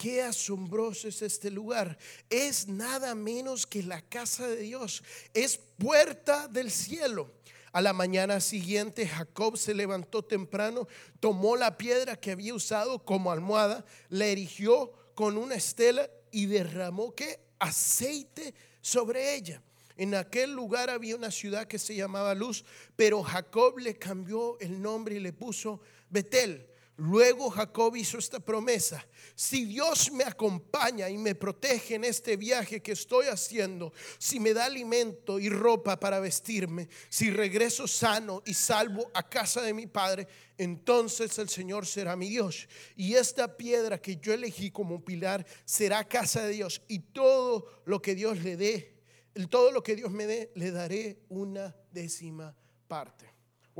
qué 0.00 0.22
asombroso 0.22 1.08
es 1.08 1.20
este 1.20 1.50
lugar. 1.50 1.98
Es 2.30 2.66
nada 2.66 3.14
menos 3.14 3.66
que 3.66 3.82
la 3.82 4.00
casa 4.00 4.48
de 4.48 4.56
Dios. 4.56 5.04
Es 5.34 5.58
puerta 5.58 6.48
del 6.48 6.70
cielo. 6.70 7.30
A 7.72 7.82
la 7.82 7.92
mañana 7.92 8.40
siguiente 8.40 9.06
Jacob 9.06 9.58
se 9.58 9.74
levantó 9.74 10.24
temprano, 10.24 10.88
tomó 11.20 11.54
la 11.54 11.76
piedra 11.76 12.16
que 12.16 12.30
había 12.30 12.54
usado 12.54 13.04
como 13.04 13.30
almohada, 13.30 13.84
la 14.08 14.24
erigió 14.24 14.90
con 15.14 15.36
una 15.36 15.56
estela 15.56 16.08
y 16.32 16.46
derramó 16.46 17.14
que 17.14 17.38
aceite 17.58 18.54
sobre 18.80 19.34
ella. 19.34 19.62
En 19.98 20.14
aquel 20.14 20.52
lugar 20.54 20.88
había 20.88 21.14
una 21.14 21.30
ciudad 21.30 21.68
que 21.68 21.78
se 21.78 21.94
llamaba 21.94 22.34
Luz, 22.34 22.64
pero 22.96 23.22
Jacob 23.22 23.78
le 23.78 23.98
cambió 23.98 24.58
el 24.60 24.80
nombre 24.80 25.16
y 25.16 25.20
le 25.20 25.34
puso 25.34 25.80
Betel. 26.08 26.69
Luego 27.02 27.48
Jacob 27.48 27.96
hizo 27.96 28.18
esta 28.18 28.40
promesa, 28.40 29.02
si 29.34 29.64
Dios 29.64 30.12
me 30.12 30.22
acompaña 30.22 31.08
y 31.08 31.16
me 31.16 31.34
protege 31.34 31.94
en 31.94 32.04
este 32.04 32.36
viaje 32.36 32.82
que 32.82 32.92
estoy 32.92 33.24
haciendo, 33.28 33.94
si 34.18 34.38
me 34.38 34.52
da 34.52 34.66
alimento 34.66 35.40
y 35.40 35.48
ropa 35.48 35.98
para 35.98 36.20
vestirme, 36.20 36.90
si 37.08 37.30
regreso 37.30 37.88
sano 37.88 38.42
y 38.44 38.52
salvo 38.52 39.10
a 39.14 39.26
casa 39.26 39.62
de 39.62 39.72
mi 39.72 39.86
padre, 39.86 40.28
entonces 40.58 41.38
el 41.38 41.48
Señor 41.48 41.86
será 41.86 42.16
mi 42.16 42.28
Dios. 42.28 42.68
Y 42.96 43.14
esta 43.14 43.56
piedra 43.56 43.96
que 43.96 44.18
yo 44.18 44.34
elegí 44.34 44.70
como 44.70 45.02
pilar 45.02 45.46
será 45.64 46.06
casa 46.06 46.42
de 46.42 46.52
Dios 46.52 46.82
y 46.86 46.98
todo 46.98 47.82
lo 47.86 48.02
que 48.02 48.14
Dios 48.14 48.42
le 48.42 48.58
dé 48.58 49.00
todo 49.48 49.70
lo 49.72 49.82
que 49.82 49.96
Dios 49.96 50.10
me 50.10 50.26
dé, 50.26 50.50
le 50.54 50.70
daré 50.70 51.20
una 51.28 51.74
décima 51.92 52.54
parte. 52.88 53.29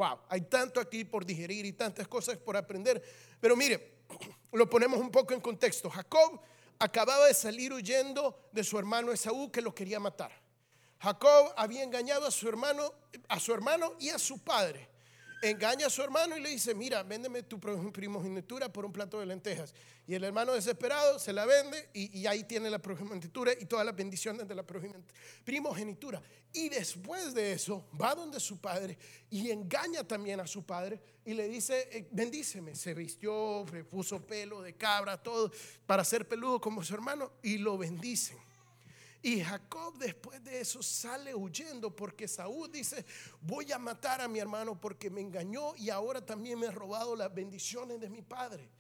Wow, 0.01 0.19
hay 0.31 0.41
tanto 0.41 0.81
aquí 0.81 1.05
por 1.05 1.27
digerir 1.27 1.67
y 1.67 1.75
tantas 1.75 2.09
cosas 2.09 2.39
por 2.39 2.57
aprender. 2.57 3.03
Pero 3.39 3.55
mire, 3.55 3.99
lo 4.53 4.71
ponemos 4.71 4.99
un 4.99 5.11
poco 5.11 5.35
en 5.35 5.43
contexto. 5.43 5.91
Jacob 5.91 6.41
acababa 6.79 7.27
de 7.27 7.35
salir 7.35 7.71
huyendo 7.71 8.49
de 8.51 8.65
su 8.65 8.79
hermano 8.79 9.13
Esaú 9.13 9.53
que 9.53 9.61
lo 9.61 9.75
quería 9.75 10.01
matar. 10.01 10.33
Jacob 11.01 11.53
había 11.55 11.83
engañado 11.83 12.27
a 12.27 12.31
su 12.31 12.49
hermano, 12.49 12.95
a 13.29 13.39
su 13.39 13.53
hermano 13.53 13.93
y 13.99 14.09
a 14.09 14.19
su 14.19 14.43
padre 14.43 14.89
engaña 15.43 15.87
a 15.87 15.91
su 15.91 16.03
hermano 16.03 16.37
y 16.37 16.41
le 16.41 16.51
dice, 16.51 16.75
mira, 16.75 17.03
véndeme 17.03 17.43
tu 17.43 17.59
primogenitura 17.59 18.73
por 18.73 18.85
un 18.85 18.93
plato 18.93 19.21
de 19.21 19.27
lentejas. 19.27 19.75
Y 20.07 20.15
el 20.15 20.25
hermano 20.25 20.53
desesperado 20.53 21.19
se 21.19 21.33
la 21.33 21.47
vende 21.47 21.89
y, 21.95 22.27
ahí 22.27 22.45
tiene 22.45 22.69
la 22.69 22.79
primogenitura 22.79 23.53
y 23.59 23.67
todas 23.67 23.87
las 23.87 23.95
bendiciones 23.95 24.47
de 24.49 24.55
la 24.55 24.65
primogenitura. 25.45 26.21
Y 26.53 26.69
después 26.69 27.33
de 27.33 27.53
eso 27.53 27.89
va 28.01 28.15
donde 28.15 28.41
su 28.41 28.61
padre 28.61 28.99
y 29.31 29.51
engaña 29.51 30.03
también 30.03 30.41
a 30.41 30.47
su 30.47 30.65
padre 30.65 31.01
y 31.25 31.35
le 31.35 31.49
dice, 31.49 31.89
eh, 31.93 32.09
bendíceme. 32.11 32.75
Se 32.75 32.93
vistió, 32.93 33.65
puso 33.89 34.21
pelo 34.27 34.63
de 34.63 34.75
cabra, 34.75 35.23
todo 35.23 35.53
para 35.87 36.05
ser 36.05 36.27
peludo 36.27 36.61
como 36.61 36.83
su 36.83 36.93
hermano 36.93 37.33
y 37.43 37.59
lo 37.59 37.79
bendicen. 37.79 38.39
Y 39.23 39.43
Jacob 39.43 39.99
después 39.99 40.43
de 40.43 40.61
eso 40.61 40.83
sale 40.83 41.35
huyendo 41.35 41.95
porque 41.95 42.27
Saúl 42.27 42.73
dice, 42.73 43.05
voy 43.43 43.71
a 43.71 43.79
matar 43.79 44.21
a 44.23 44.29
mi 44.29 44.39
hermano 44.39 44.81
porque 44.81 45.11
me 45.11 45.21
engañó 45.21 45.75
y 45.77 45.91
ahora 45.91 46.25
también 46.25 46.59
me 46.59 46.69
ha 46.69 46.71
robado 46.71 47.15
las 47.15 47.33
bendiciones 47.35 48.01
de 48.01 48.09
mi 48.09 48.23
padre. 48.23 48.71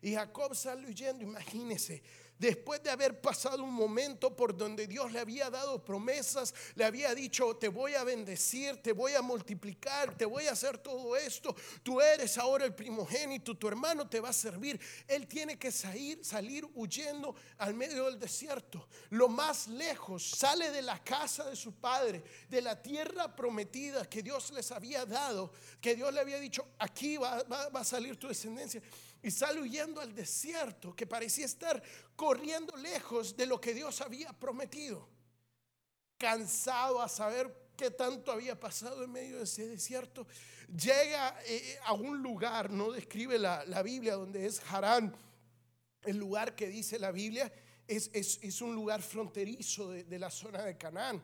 Y 0.00 0.14
Jacob 0.14 0.54
sale 0.54 0.86
huyendo, 0.86 1.22
imagínese, 1.22 2.02
después 2.40 2.82
de 2.82 2.90
haber 2.90 3.20
pasado 3.20 3.62
un 3.62 3.72
momento 3.72 4.34
por 4.34 4.56
donde 4.56 4.86
Dios 4.86 5.12
le 5.12 5.20
había 5.20 5.50
dado 5.50 5.84
promesas, 5.84 6.54
le 6.74 6.86
había 6.86 7.14
dicho, 7.14 7.54
te 7.56 7.68
voy 7.68 7.94
a 7.94 8.02
bendecir, 8.02 8.78
te 8.82 8.92
voy 8.92 9.12
a 9.12 9.20
multiplicar, 9.20 10.16
te 10.16 10.24
voy 10.24 10.46
a 10.46 10.52
hacer 10.52 10.78
todo 10.78 11.14
esto, 11.16 11.54
tú 11.82 12.00
eres 12.00 12.38
ahora 12.38 12.64
el 12.64 12.74
primogénito, 12.74 13.56
tu 13.58 13.68
hermano 13.68 14.08
te 14.08 14.20
va 14.20 14.30
a 14.30 14.32
servir. 14.32 14.80
Él 15.06 15.28
tiene 15.28 15.58
que 15.58 15.70
salir, 15.70 16.24
salir 16.24 16.66
huyendo 16.74 17.34
al 17.58 17.74
medio 17.74 18.06
del 18.06 18.18
desierto, 18.18 18.88
lo 19.10 19.28
más 19.28 19.68
lejos, 19.68 20.30
sale 20.30 20.70
de 20.70 20.80
la 20.80 20.98
casa 21.04 21.44
de 21.44 21.56
su 21.56 21.74
padre, 21.74 22.24
de 22.48 22.62
la 22.62 22.80
tierra 22.80 23.36
prometida 23.36 24.08
que 24.08 24.22
Dios 24.22 24.50
les 24.52 24.72
había 24.72 25.04
dado, 25.04 25.52
que 25.78 25.94
Dios 25.94 26.10
le 26.14 26.20
había 26.20 26.38
dicho, 26.38 26.66
aquí 26.78 27.18
va, 27.18 27.42
va 27.42 27.80
a 27.80 27.84
salir 27.84 28.16
tu 28.16 28.28
descendencia 28.28 28.80
y 29.22 29.30
sale 29.30 29.60
huyendo 29.60 30.00
al 30.00 30.14
desierto 30.14 30.94
que 30.94 31.06
parecía 31.06 31.44
estar 31.44 31.82
corriendo 32.16 32.76
lejos 32.76 33.36
de 33.36 33.46
lo 33.46 33.60
que 33.60 33.74
Dios 33.74 34.00
había 34.00 34.32
prometido. 34.32 35.08
Cansado 36.16 37.00
a 37.00 37.08
saber 37.08 37.70
qué 37.76 37.90
tanto 37.90 38.32
había 38.32 38.58
pasado 38.58 39.04
en 39.04 39.12
medio 39.12 39.38
de 39.38 39.44
ese 39.44 39.66
desierto, 39.66 40.26
llega 40.68 41.38
eh, 41.46 41.78
a 41.84 41.92
un 41.92 42.22
lugar, 42.22 42.70
no 42.70 42.92
describe 42.92 43.38
la, 43.38 43.82
Biblia, 43.82 44.14
donde 44.14 44.46
es 44.46 44.60
Harán, 44.70 45.14
el 46.02 46.16
lugar 46.16 46.54
que 46.54 46.68
dice 46.68 46.98
la 46.98 47.10
Biblia, 47.10 47.52
es, 47.86 48.10
es, 48.12 48.60
un 48.60 48.74
lugar 48.74 49.02
fronterizo 49.02 49.90
de, 49.90 50.18
la 50.18 50.30
zona 50.30 50.62
de 50.62 50.76
Canaán. 50.76 51.22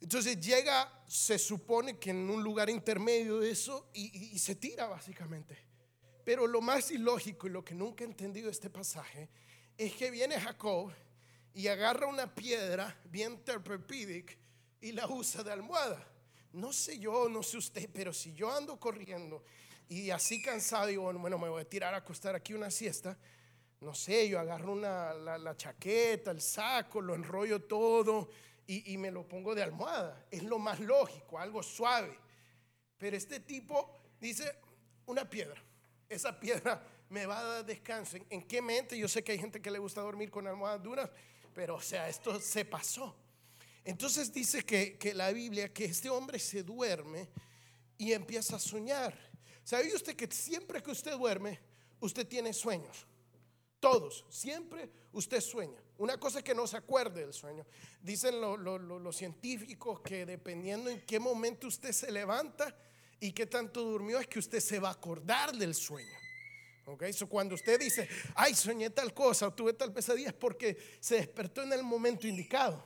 Entonces 0.00 0.38
llega, 0.38 1.02
se 1.06 1.38
supone 1.38 1.98
que 1.98 2.10
en 2.10 2.30
un 2.30 2.42
lugar 2.42 2.70
intermedio 2.70 3.40
de 3.40 3.50
eso, 3.50 3.90
y 3.92 4.38
se 4.38 4.54
tira 4.54 4.86
básicamente. 4.86 5.73
Pero 6.24 6.46
lo 6.46 6.60
más 6.60 6.90
ilógico 6.90 7.46
y 7.46 7.50
lo 7.50 7.64
que 7.64 7.74
nunca 7.74 8.02
he 8.02 8.06
entendido 8.06 8.46
de 8.46 8.52
este 8.52 8.70
pasaje 8.70 9.28
es 9.76 9.92
que 9.94 10.10
viene 10.10 10.40
Jacob 10.40 10.90
y 11.52 11.68
agarra 11.68 12.06
una 12.06 12.34
piedra 12.34 12.98
bien 13.04 13.44
terpepídic 13.44 14.38
y 14.80 14.92
la 14.92 15.06
usa 15.06 15.42
de 15.42 15.52
almohada. 15.52 16.06
No 16.52 16.72
sé 16.72 16.98
yo, 16.98 17.28
no 17.28 17.42
sé 17.42 17.58
usted, 17.58 17.90
pero 17.92 18.12
si 18.12 18.32
yo 18.32 18.50
ando 18.50 18.78
corriendo 18.80 19.44
y 19.88 20.10
así 20.10 20.40
cansado, 20.40 20.86
digo, 20.86 21.12
bueno, 21.12 21.38
me 21.38 21.48
voy 21.48 21.60
a 21.60 21.68
tirar 21.68 21.92
a 21.94 21.98
acostar 21.98 22.34
aquí 22.34 22.54
una 22.54 22.70
siesta, 22.70 23.18
no 23.80 23.94
sé, 23.94 24.28
yo 24.28 24.40
agarro 24.40 24.72
una, 24.72 25.12
la, 25.12 25.56
chaqueta, 25.56 26.30
el 26.30 26.40
saco, 26.40 27.02
lo 27.02 27.14
enrollo 27.14 27.64
todo 27.64 28.30
y, 28.66 28.94
y 28.94 28.96
me 28.96 29.10
lo 29.10 29.28
pongo 29.28 29.54
de 29.54 29.62
almohada. 29.62 30.26
Es 30.30 30.42
lo 30.42 30.58
más 30.58 30.80
lógico, 30.80 31.38
algo 31.38 31.62
suave. 31.62 32.18
Pero 32.96 33.16
este 33.16 33.40
tipo 33.40 34.00
dice 34.18 34.56
una 35.06 35.28
piedra 35.28 35.63
esa 36.08 36.38
piedra 36.38 36.86
me 37.08 37.26
va 37.26 37.38
a 37.38 37.44
dar 37.44 37.66
descanso. 37.66 38.16
¿En, 38.30 38.42
qué 38.42 38.60
mente? 38.60 38.98
Yo 38.98 39.08
sé 39.08 39.22
que 39.22 39.32
hay 39.32 39.38
gente 39.38 39.60
que 39.60 39.70
le 39.70 39.78
gusta 39.78 40.00
dormir 40.00 40.30
con 40.30 40.46
almohadas 40.46 40.82
duras. 40.82 41.10
pero 41.54 41.76
o 41.76 41.80
sea, 41.80 42.08
esto 42.08 42.40
se 42.40 42.64
pasó. 42.64 43.14
Entonces 43.84 44.32
dice 44.32 44.64
que, 44.64 44.96
que 44.96 45.14
la 45.14 45.30
Biblia, 45.30 45.72
que 45.72 45.84
este 45.84 46.08
hombre 46.08 46.38
se 46.38 46.62
duerme 46.62 47.28
y 47.98 48.12
empieza 48.12 48.56
a 48.56 48.58
soñar. 48.58 49.14
¿Sabe 49.62 49.94
usted 49.94 50.16
que 50.16 50.30
siempre 50.30 50.82
que 50.82 50.90
usted 50.90 51.12
duerme, 51.12 51.60
usted 52.00 52.26
tiene 52.26 52.52
sueños? 52.52 53.06
Todos, 53.80 54.24
siempre 54.30 54.90
usted 55.12 55.40
sueña. 55.40 55.78
Una 55.98 56.18
cosa 56.18 56.38
es 56.38 56.44
que 56.44 56.54
no 56.54 56.66
se 56.66 56.76
acuerde 56.76 57.20
del 57.20 57.32
sueño. 57.32 57.66
Dicen 58.00 58.40
los 58.40 59.16
científicos 59.16 60.00
que 60.00 60.26
dependiendo 60.26 60.90
en 60.90 61.02
qué 61.02 61.20
momento 61.20 61.66
usted 61.66 61.92
se 61.92 62.10
levanta 62.10 62.74
y 63.20 63.32
qué 63.32 63.46
tanto 63.46 63.82
durmió, 63.82 64.18
es 64.18 64.26
que 64.26 64.38
usted 64.38 64.60
se 64.60 64.78
va 64.78 64.88
a 64.88 64.92
acordar 64.92 65.56
del 65.56 65.74
sueño. 65.74 66.16
Ok, 66.86 67.02
eso 67.02 67.28
cuando 67.28 67.54
usted 67.54 67.80
dice, 67.80 68.08
ay, 68.34 68.54
soñé 68.54 68.90
tal 68.90 69.14
cosa 69.14 69.48
o 69.48 69.54
tuve 69.54 69.72
tal 69.72 69.92
pesadilla, 69.92 70.28
es 70.28 70.34
porque 70.34 70.76
se 71.00 71.16
despertó 71.16 71.62
en 71.62 71.72
el 71.72 71.82
momento 71.82 72.26
indicado. 72.26 72.84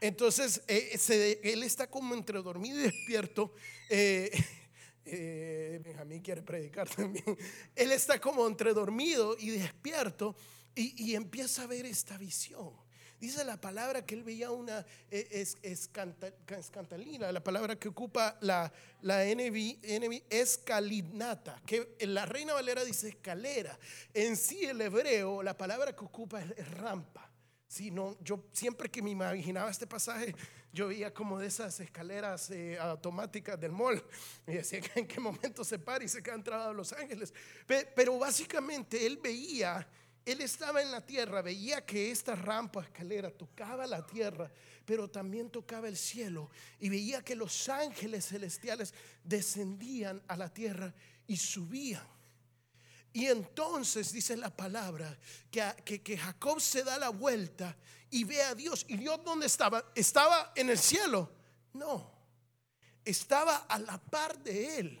Entonces, 0.00 0.62
eh, 0.68 1.40
él 1.42 1.62
está 1.64 1.88
como 1.88 2.14
entre 2.14 2.40
dormido 2.40 2.78
y 2.78 2.82
despierto. 2.82 3.52
Eh, 3.90 4.30
eh, 5.04 5.80
Benjamín 5.82 6.22
quiere 6.22 6.42
predicar 6.42 6.88
también. 6.88 7.36
Él 7.74 7.92
está 7.92 8.20
como 8.20 8.46
entre 8.46 8.72
dormido 8.72 9.36
y 9.38 9.50
despierto 9.50 10.36
y, 10.74 11.16
empieza 11.16 11.62
a 11.62 11.66
ver 11.66 11.86
esta 11.86 12.16
visión. 12.16 12.72
Dice 13.20 13.44
la 13.44 13.60
palabra 13.60 14.06
que 14.06 14.14
él 14.14 14.22
veía 14.22 14.52
una 14.52 14.86
eh, 15.10 15.28
es, 15.30 15.58
escantalina, 15.62 17.32
la 17.32 17.42
palabra 17.42 17.76
que 17.76 17.88
ocupa 17.88 18.36
la, 18.40 18.72
la 19.02 19.24
NB, 19.24 20.22
escalinata, 20.30 21.60
que 21.66 21.96
la 22.00 22.26
Reina 22.26 22.54
Valera 22.54 22.84
dice 22.84 23.08
escalera. 23.08 23.76
En 24.14 24.36
sí 24.36 24.64
el 24.64 24.80
hebreo, 24.80 25.42
la 25.42 25.56
palabra 25.56 25.96
que 25.96 26.04
ocupa 26.04 26.40
es, 26.40 26.70
rampa. 26.70 27.28
Si 27.66 27.90
no, 27.90 28.16
yo 28.22 28.44
siempre 28.52 28.88
que 28.88 29.02
me 29.02 29.10
imaginaba 29.10 29.68
este 29.68 29.86
pasaje, 29.86 30.34
yo 30.72 30.88
veía 30.88 31.12
como 31.12 31.38
de 31.40 31.48
esas 31.48 31.80
escaleras 31.80 32.50
eh, 32.50 32.78
automáticas 32.78 33.58
del 33.60 33.72
mall. 33.72 34.02
Y 34.46 34.52
decía 34.52 34.80
en 34.94 35.08
qué 35.08 35.18
momento 35.18 35.64
se 35.64 35.78
para 35.78 36.04
y 36.04 36.08
se 36.08 36.22
queda 36.22 36.36
entrado 36.36 36.70
a 36.70 36.72
Los 36.72 36.92
Ángeles. 36.92 37.34
Pero 37.66 38.16
básicamente 38.16 39.04
él 39.04 39.18
veía, 39.20 39.86
él 40.32 40.42
estaba 40.42 40.82
en 40.82 40.90
la 40.90 41.00
tierra, 41.04 41.42
veía 41.42 41.84
que 41.84 42.10
esta 42.10 42.34
rampa, 42.34 42.82
escalera, 42.82 43.30
tocaba 43.30 43.86
la 43.86 44.06
tierra, 44.06 44.50
pero 44.84 45.08
también 45.08 45.50
tocaba 45.50 45.88
el 45.88 45.96
cielo. 45.96 46.50
Y 46.78 46.88
veía 46.88 47.24
que 47.24 47.34
los 47.34 47.68
ángeles 47.68 48.26
celestiales 48.26 48.92
descendían 49.24 50.22
a 50.28 50.36
la 50.36 50.52
tierra 50.52 50.94
y 51.26 51.36
subían. 51.36 52.06
Y 53.12 53.26
entonces 53.26 54.12
dice 54.12 54.36
la 54.36 54.54
palabra 54.54 55.18
que, 55.50 56.18
Jacob 56.18 56.60
se 56.60 56.84
da 56.84 56.98
la 56.98 57.08
vuelta 57.08 57.76
y 58.10 58.24
ve 58.24 58.42
a 58.42 58.54
Dios. 58.54 58.84
¿Y 58.88 58.96
Dios 58.96 59.20
dónde 59.24 59.46
estaba? 59.46 59.92
¿Estaba 59.94 60.52
en 60.54 60.70
el 60.70 60.78
cielo? 60.78 61.30
No, 61.72 62.12
estaba 63.04 63.56
a 63.68 63.78
la 63.78 63.98
par 63.98 64.38
de 64.38 64.78
él. 64.78 65.00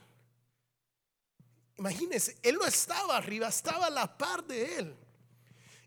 Imagínense, 1.76 2.36
él 2.42 2.56
no 2.56 2.66
estaba 2.66 3.16
arriba, 3.16 3.48
estaba 3.48 3.86
a 3.86 3.90
la 3.90 4.18
par 4.18 4.44
de 4.44 4.78
él. 4.78 4.96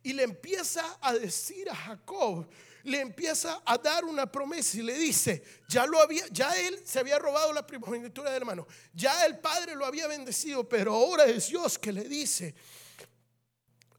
Y 0.04 0.14
le 0.14 0.24
empieza 0.24 0.98
a 1.02 1.14
decir 1.14 1.70
a 1.70 1.76
Jacob, 1.76 2.48
le 2.84 3.00
empieza 3.00 3.62
a 3.66 3.78
dar 3.78 4.06
una 4.06 4.32
promesa 4.32 4.78
y 4.78 4.82
le 4.82 4.98
dice, 4.98 5.44
ya 5.68 5.86
lo 5.86 6.00
había, 6.00 6.26
ya 6.32 6.56
él 6.60 6.82
se 6.84 7.00
había 7.00 7.20
robado 7.20 7.54
la 7.54 7.66
primogenitura 7.66 8.32
del 8.32 8.42
hermano, 8.42 8.68
ya 8.94 9.26
el 9.26 9.38
padre 9.38 9.76
lo 9.76 9.86
había 9.86 10.08
bendecido, 10.08 10.68
pero 10.68 10.94
ahora 10.94 11.26
es 11.26 11.50
Dios 11.50 11.78
que 11.78 11.92
le 11.92 12.06
dice, 12.06 12.56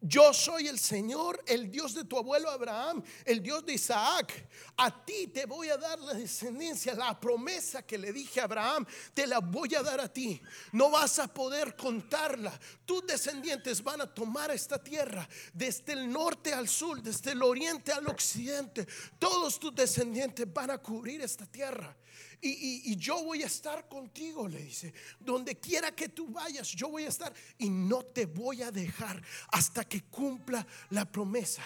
yo 0.02 0.34
soy 0.34 0.66
el 0.66 0.80
Señor, 0.80 1.42
el 1.46 1.70
Dios 1.70 1.94
de 1.94 2.04
tu 2.04 2.18
abuelo 2.18 2.50
Abraham, 2.50 3.02
el 3.24 3.40
Dios 3.40 3.64
de 3.64 3.74
Isaac. 3.74 4.48
A 4.76 5.04
ti 5.04 5.28
te 5.28 5.46
voy 5.46 5.68
a 5.68 5.76
dar 5.76 6.00
la 6.00 6.14
descendencia, 6.14 6.94
la 6.94 7.18
promesa 7.18 7.82
que 7.82 7.96
le 7.96 8.12
dije 8.12 8.40
a 8.40 8.44
Abraham, 8.44 8.84
te 9.14 9.26
la 9.28 9.38
voy 9.38 9.74
a 9.76 9.82
dar 9.82 10.00
a 10.00 10.12
ti. 10.12 10.42
No 10.72 10.90
vas 10.90 11.20
a 11.20 11.28
poder 11.32 11.76
contarla. 11.76 12.58
Tus 12.84 13.06
descendientes 13.06 13.82
van 13.82 14.00
a 14.00 14.12
tomar 14.12 14.50
esta 14.50 14.82
tierra 14.82 15.28
desde 15.52 15.92
el 15.92 16.10
norte 16.10 16.52
al 16.52 16.68
sur, 16.68 17.00
desde 17.00 17.30
el 17.30 17.42
oriente 17.42 17.92
al 17.92 18.08
occidente. 18.08 18.88
Todos 19.20 19.60
tus 19.60 19.72
descendientes 19.72 20.52
van 20.52 20.72
a 20.72 20.78
cubrir 20.78 21.20
esta 21.20 21.46
tierra. 21.46 21.96
Y, 22.44 22.96
yo 22.96 23.22
voy 23.22 23.44
a 23.44 23.46
estar 23.46 23.88
contigo, 23.88 24.48
le 24.48 24.64
dice. 24.64 24.92
Donde 25.20 25.60
quiera 25.60 25.94
que 25.94 26.08
tú 26.08 26.26
vayas, 26.26 26.68
yo 26.68 26.88
voy 26.88 27.04
a 27.04 27.08
estar 27.08 27.32
y 27.58 27.70
no 27.70 28.04
te 28.04 28.26
voy 28.26 28.62
a 28.62 28.72
dejar 28.72 29.22
hasta 29.48 29.84
que 29.84 30.02
cumpla 30.02 30.66
la 30.90 31.04
promesa. 31.04 31.62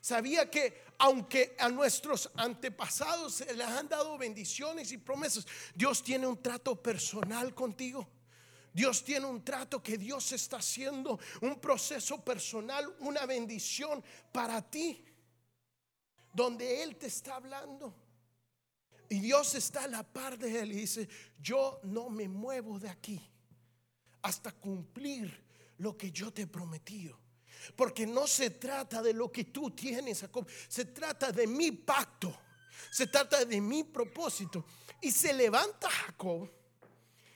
Sabía 0.00 0.48
que 0.48 0.84
aunque 0.98 1.56
a 1.58 1.68
nuestros 1.68 2.30
antepasados 2.36 3.34
se 3.34 3.52
les 3.54 3.66
han 3.66 3.88
dado 3.88 4.16
bendiciones 4.16 4.92
y 4.92 4.98
promesas, 4.98 5.46
Dios 5.74 6.02
tiene 6.04 6.28
un 6.28 6.40
trato 6.40 6.80
personal 6.80 7.52
contigo. 7.52 8.08
Dios 8.72 9.02
tiene 9.02 9.26
un 9.26 9.44
trato 9.44 9.82
que 9.82 9.98
Dios 9.98 10.30
está 10.30 10.58
haciendo, 10.58 11.18
un 11.40 11.58
proceso 11.60 12.24
personal, 12.24 12.94
una 13.00 13.26
bendición 13.26 14.02
para 14.30 14.62
ti, 14.62 15.04
donde 16.32 16.84
Él 16.84 16.94
te 16.94 17.08
está 17.08 17.34
hablando. 17.34 17.92
Y 19.10 19.18
Dios 19.18 19.56
está 19.56 19.84
a 19.84 19.88
la 19.88 20.04
par 20.04 20.38
de 20.38 20.60
él 20.60 20.70
y 20.70 20.76
dice, 20.76 21.08
yo 21.42 21.80
no 21.82 22.08
me 22.08 22.28
muevo 22.28 22.78
de 22.78 22.88
aquí 22.88 23.20
hasta 24.22 24.52
cumplir 24.52 25.44
lo 25.78 25.96
que 25.98 26.12
yo 26.12 26.32
te 26.32 26.42
he. 26.42 26.48
Porque 27.74 28.06
no 28.06 28.28
se 28.28 28.50
trata 28.50 29.02
de 29.02 29.12
lo 29.12 29.32
que 29.32 29.46
tú 29.46 29.72
tienes, 29.72 30.20
Jacob. 30.20 30.46
Se 30.68 30.84
trata 30.84 31.32
de 31.32 31.48
mi 31.48 31.72
pacto. 31.72 32.32
Se 32.92 33.08
trata 33.08 33.44
de 33.44 33.60
mi 33.60 33.82
propósito. 33.82 34.64
Y 35.02 35.10
se 35.10 35.32
levanta 35.32 35.90
Jacob. 35.90 36.48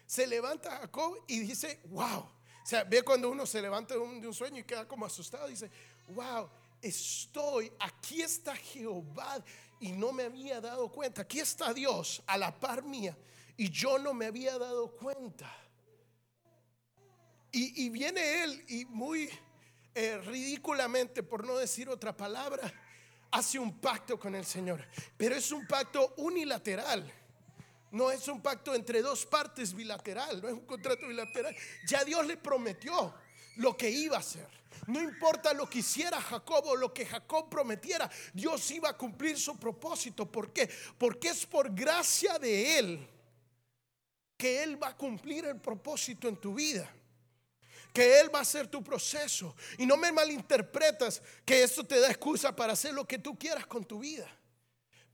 Se 0.06 0.28
levanta 0.28 0.78
Jacob 0.78 1.24
y 1.26 1.40
dice, 1.40 1.80
wow. 1.86 2.20
O 2.20 2.66
sea, 2.66 2.84
ve 2.84 3.02
cuando 3.02 3.28
uno 3.30 3.46
se 3.46 3.60
levanta 3.60 3.94
de 3.94 4.00
un, 4.00 4.20
de 4.20 4.28
un 4.28 4.34
sueño 4.34 4.60
y 4.60 4.64
queda 4.64 4.86
como 4.86 5.06
asustado. 5.06 5.48
Dice, 5.48 5.68
wow, 6.06 6.48
estoy, 6.80 7.72
aquí 7.80 8.22
está 8.22 8.54
Jehová 8.54 9.42
y 9.84 9.92
no 9.92 10.12
me 10.12 10.22
había 10.22 10.62
dado 10.62 10.90
cuenta. 10.90 11.22
Aquí 11.22 11.40
está 11.40 11.74
Dios 11.74 12.22
a 12.26 12.38
la 12.38 12.58
par 12.58 12.82
mía 12.84 13.14
y 13.54 13.68
yo 13.68 13.98
no 13.98 14.14
me 14.14 14.24
había 14.24 14.58
dado 14.58 14.96
cuenta. 14.96 15.54
Y, 17.52 17.88
viene 17.90 18.42
él 18.42 18.64
y 18.66 18.84
muy 18.86 19.28
eh, 19.94 20.18
ridículamente, 20.24 21.22
por 21.22 21.46
no 21.46 21.58
decir 21.58 21.88
otra 21.88 22.16
palabra, 22.16 22.72
hace 23.30 23.58
un 23.58 23.78
pacto 23.78 24.18
con 24.18 24.34
el 24.34 24.46
Señor. 24.46 24.84
Pero 25.18 25.36
es 25.36 25.52
un 25.52 25.66
pacto 25.66 26.14
unilateral. 26.16 27.12
No 27.90 28.10
es 28.10 28.26
un 28.26 28.40
pacto 28.40 28.74
entre 28.74 29.02
dos 29.02 29.26
partes 29.26 29.74
bilateral, 29.74 30.40
no 30.40 30.48
es 30.48 30.54
un 30.54 30.66
contrato 30.66 31.06
bilateral. 31.06 31.54
Ya 31.86 32.02
Dios 32.04 32.26
le 32.26 32.38
prometió 32.38 33.14
lo 33.56 33.76
que 33.76 33.90
iba 33.90 34.16
a 34.16 34.20
hacer. 34.20 34.48
No 34.86 35.00
importa 35.00 35.52
lo 35.52 35.68
que 35.68 35.78
hiciera 35.78 36.20
Jacob 36.20 36.64
o 36.66 36.76
lo 36.76 36.92
que 36.92 37.06
Jacob 37.06 37.48
prometiera, 37.48 38.10
Dios 38.32 38.70
iba 38.70 38.88
a 38.88 38.96
cumplir 38.96 39.38
su 39.38 39.56
propósito. 39.58 40.30
¿Por 40.30 40.52
qué? 40.52 40.68
Porque 40.98 41.28
es 41.28 41.46
por 41.46 41.74
gracia 41.74 42.38
de 42.38 42.78
Él 42.78 43.08
que 44.36 44.62
Él 44.62 44.82
va 44.82 44.88
a 44.88 44.96
cumplir 44.96 45.44
el 45.46 45.60
propósito 45.60 46.28
en 46.28 46.36
tu 46.36 46.54
vida. 46.54 46.90
Que 47.92 48.20
Él 48.20 48.34
va 48.34 48.40
a 48.40 48.42
hacer 48.42 48.66
tu 48.66 48.82
proceso. 48.82 49.54
Y 49.78 49.86
no 49.86 49.96
me 49.96 50.12
malinterpretas 50.12 51.22
que 51.44 51.62
esto 51.62 51.84
te 51.84 52.00
da 52.00 52.08
excusa 52.10 52.54
para 52.54 52.72
hacer 52.72 52.92
lo 52.92 53.06
que 53.06 53.18
tú 53.18 53.38
quieras 53.38 53.66
con 53.66 53.84
tu 53.84 54.00
vida. 54.00 54.28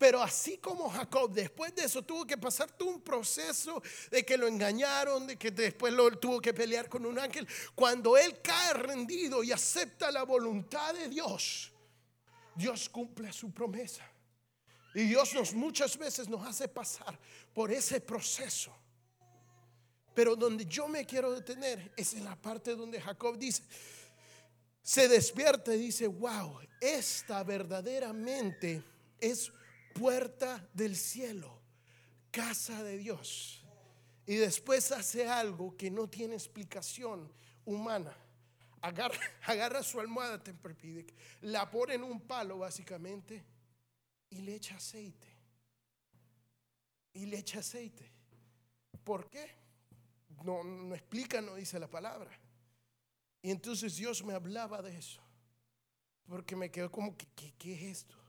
Pero 0.00 0.22
así 0.22 0.56
como 0.56 0.88
Jacob, 0.88 1.30
después 1.30 1.74
de 1.74 1.84
eso 1.84 2.00
tuvo 2.00 2.26
que 2.26 2.38
pasar 2.38 2.70
todo 2.70 2.88
un 2.88 3.02
proceso 3.02 3.82
de 4.10 4.24
que 4.24 4.38
lo 4.38 4.48
engañaron, 4.48 5.26
de 5.26 5.36
que 5.36 5.50
después 5.50 5.92
tuvo 6.18 6.40
que 6.40 6.54
pelear 6.54 6.88
con 6.88 7.04
un 7.04 7.18
ángel. 7.18 7.46
Cuando 7.74 8.16
él 8.16 8.40
cae 8.40 8.72
rendido 8.72 9.44
y 9.44 9.52
acepta 9.52 10.10
la 10.10 10.22
voluntad 10.22 10.94
de 10.94 11.10
Dios, 11.10 11.70
Dios 12.54 12.88
cumple 12.88 13.30
su 13.30 13.52
promesa. 13.52 14.10
Y 14.94 15.02
Dios 15.02 15.34
nos 15.34 15.52
muchas 15.52 15.98
veces 15.98 16.30
nos 16.30 16.46
hace 16.46 16.66
pasar 16.66 17.20
por 17.52 17.70
ese 17.70 18.00
proceso. 18.00 18.74
Pero 20.14 20.34
donde 20.34 20.64
yo 20.64 20.88
me 20.88 21.04
quiero 21.04 21.30
detener 21.30 21.92
es 21.94 22.14
en 22.14 22.24
la 22.24 22.36
parte 22.36 22.74
donde 22.74 23.02
Jacob 23.02 23.36
dice, 23.36 23.64
se 24.80 25.08
despierta 25.08 25.74
y 25.74 25.78
dice, 25.78 26.06
wow, 26.06 26.58
esta 26.80 27.44
verdaderamente 27.44 28.82
es 29.20 29.52
puerta 29.92 30.68
del 30.72 30.96
cielo, 30.96 31.60
casa 32.30 32.82
de 32.82 32.98
Dios. 32.98 33.64
Y 34.26 34.36
después 34.36 34.92
hace 34.92 35.28
algo 35.28 35.76
que 35.76 35.90
no 35.90 36.08
tiene 36.08 36.34
explicación 36.34 37.32
humana. 37.64 38.16
Agarra, 38.80 39.82
su 39.82 40.00
almohada 40.00 40.42
Tempur-Pedic, 40.42 41.12
la 41.42 41.70
pone 41.70 41.94
en 41.94 42.04
un 42.04 42.20
palo 42.20 42.58
básicamente 42.58 43.44
y 44.30 44.42
le 44.42 44.54
echa 44.54 44.76
aceite. 44.76 45.26
Y 47.12 47.26
le 47.26 47.38
echa 47.38 47.58
aceite. 47.58 48.10
¿Por 49.02 49.28
qué? 49.28 49.50
No, 50.44 50.62
no 50.62 50.94
explica, 50.94 51.40
no 51.40 51.56
dice 51.56 51.78
la 51.78 51.90
palabra. 51.90 52.30
Y 53.42 53.50
entonces 53.50 53.96
Dios 53.96 54.24
me 54.24 54.34
hablaba 54.34 54.80
de 54.80 54.96
eso. 54.96 55.20
Porque 56.28 56.54
me 56.54 56.70
quedó 56.70 56.90
como, 56.90 57.16
¿qué, 57.16 57.26
qué, 57.34 57.52
qué 57.58 57.74
es 57.74 57.98
esto? 57.98 58.19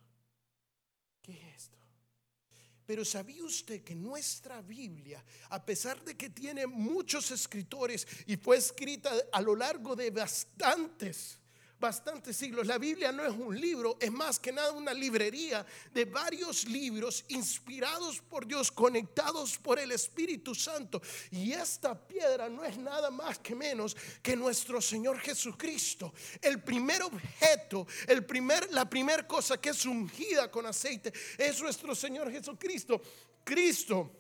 Pero 2.86 3.06
¿sabía 3.06 3.44
usted 3.44 3.84
que 3.84 3.96
nuestra 3.96 4.62
Biblia, 4.62 5.24
a 5.50 5.64
pesar 5.64 6.04
de 6.04 6.18
que 6.18 6.30
tiene 6.30 6.68
muchos 6.68 7.32
escritores 7.32 8.08
y 8.26 8.38
fue 8.38 8.58
escrita 8.58 9.12
a 9.32 9.42
lo 9.42 9.56
largo 9.56 9.96
de 9.96 10.12
bastantes 10.12 11.41
bastantes 11.82 12.38
siglos. 12.38 12.68
La 12.68 12.78
Biblia 12.78 13.12
no 13.12 13.26
es 13.26 13.34
un 13.34 13.60
libro, 13.60 13.98
es 14.00 14.12
más 14.12 14.40
que 14.40 14.54
nada 14.54 14.72
una 14.72 14.94
librería 14.94 15.66
de 15.92 16.06
varios 16.06 16.66
libros 16.66 17.26
inspirados 17.28 18.22
por 18.22 18.46
Dios, 18.48 18.72
conectados 18.72 19.58
por 19.58 19.80
el 19.80 19.92
Espíritu 19.92 20.56
Santo. 20.56 21.02
Y 21.32 21.52
esta 21.52 22.00
piedra 22.08 22.48
no 22.48 22.64
es 22.64 22.78
nada 22.78 23.10
más 23.10 23.40
que 23.40 23.56
menos 23.56 23.98
que 24.22 24.38
nuestro 24.38 24.80
Señor 24.80 25.20
Jesucristo. 25.20 26.14
El 26.40 26.64
primer 26.64 27.02
objeto, 27.02 27.88
el 28.08 28.24
primer, 28.26 28.72
la 28.72 28.90
primera 28.90 29.28
cosa 29.28 29.60
que 29.60 29.72
es 29.72 29.86
ungida 29.86 30.50
con 30.50 30.66
aceite 30.68 31.12
es 31.38 31.62
nuestro 31.62 31.96
Señor 31.96 32.32
Jesucristo. 32.32 33.02
Cristo, 33.44 34.12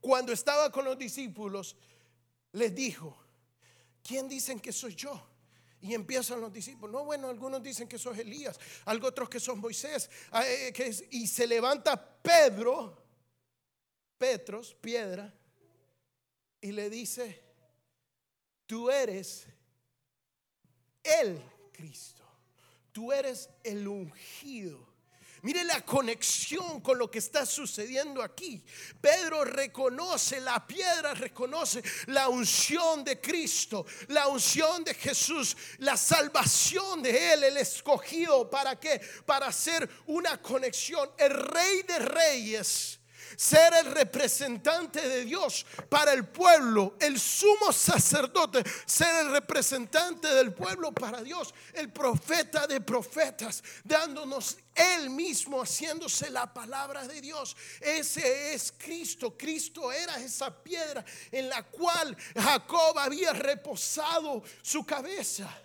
cuando 0.00 0.32
estaba 0.32 0.70
con 0.70 0.84
los 0.84 0.98
discípulos, 0.98 1.74
les 2.52 2.74
dijo, 2.74 3.16
¿quién 4.02 4.28
dicen 4.28 4.60
que 4.60 4.70
soy 4.70 4.94
yo? 4.94 5.33
Y 5.84 5.92
empiezan 5.92 6.40
los 6.40 6.50
discípulos. 6.50 6.94
No, 6.94 7.04
bueno, 7.04 7.28
algunos 7.28 7.62
dicen 7.62 7.86
que 7.86 7.98
sos 7.98 8.16
Elías, 8.16 8.58
algo 8.86 9.08
otros 9.08 9.28
que 9.28 9.38
sos 9.38 9.58
Moisés. 9.58 10.08
Ah, 10.30 10.42
eh, 10.48 10.72
que 10.72 10.88
y 11.10 11.26
se 11.26 11.46
levanta 11.46 11.94
Pedro, 12.22 13.04
Petros, 14.16 14.74
piedra, 14.80 15.30
y 16.58 16.72
le 16.72 16.88
dice, 16.88 17.38
tú 18.64 18.90
eres 18.90 19.46
el 21.02 21.38
Cristo, 21.70 22.24
tú 22.90 23.12
eres 23.12 23.50
el 23.62 23.86
ungido 23.86 24.93
Mire 25.44 25.62
la 25.62 25.82
conexión 25.82 26.80
con 26.80 26.96
lo 26.96 27.10
que 27.10 27.18
está 27.18 27.44
sucediendo 27.44 28.22
aquí. 28.22 28.64
Pedro 28.98 29.44
reconoce 29.44 30.40
la 30.40 30.66
piedra, 30.66 31.12
reconoce 31.12 31.82
la 32.06 32.30
unción 32.30 33.04
de 33.04 33.20
Cristo, 33.20 33.84
la 34.08 34.26
unción 34.28 34.82
de 34.84 34.94
Jesús, 34.94 35.54
la 35.80 35.98
salvación 35.98 37.02
de 37.02 37.34
Él, 37.34 37.44
el 37.44 37.58
escogido. 37.58 38.48
¿Para 38.48 38.80
qué? 38.80 38.98
Para 39.26 39.48
hacer 39.48 39.86
una 40.06 40.40
conexión. 40.40 41.10
El 41.18 41.34
rey 41.34 41.82
de 41.82 41.98
reyes 41.98 42.98
ser 43.36 43.72
el 43.74 43.92
representante 43.92 45.06
de 45.08 45.24
Dios 45.24 45.66
para 45.88 46.12
el 46.12 46.26
pueblo, 46.26 46.96
el 47.00 47.18
sumo 47.18 47.72
sacerdote, 47.72 48.62
ser 48.86 49.26
el 49.26 49.32
representante 49.32 50.28
del 50.28 50.52
pueblo 50.52 50.92
para 50.92 51.22
Dios, 51.22 51.54
el 51.74 51.90
profeta 51.92 52.66
de 52.66 52.80
profetas, 52.80 53.62
dándonos 53.82 54.58
él 54.74 55.10
mismo 55.10 55.62
haciéndose 55.62 56.30
la 56.30 56.52
palabra 56.52 57.06
de 57.06 57.20
Dios. 57.20 57.56
Ese 57.80 58.54
es 58.54 58.72
Cristo. 58.76 59.36
Cristo 59.36 59.92
era 59.92 60.16
esa 60.16 60.62
piedra 60.62 61.04
en 61.30 61.48
la 61.48 61.62
cual 61.62 62.16
Jacob 62.34 62.98
había 62.98 63.32
reposado 63.32 64.42
su 64.62 64.84
cabeza. 64.84 65.63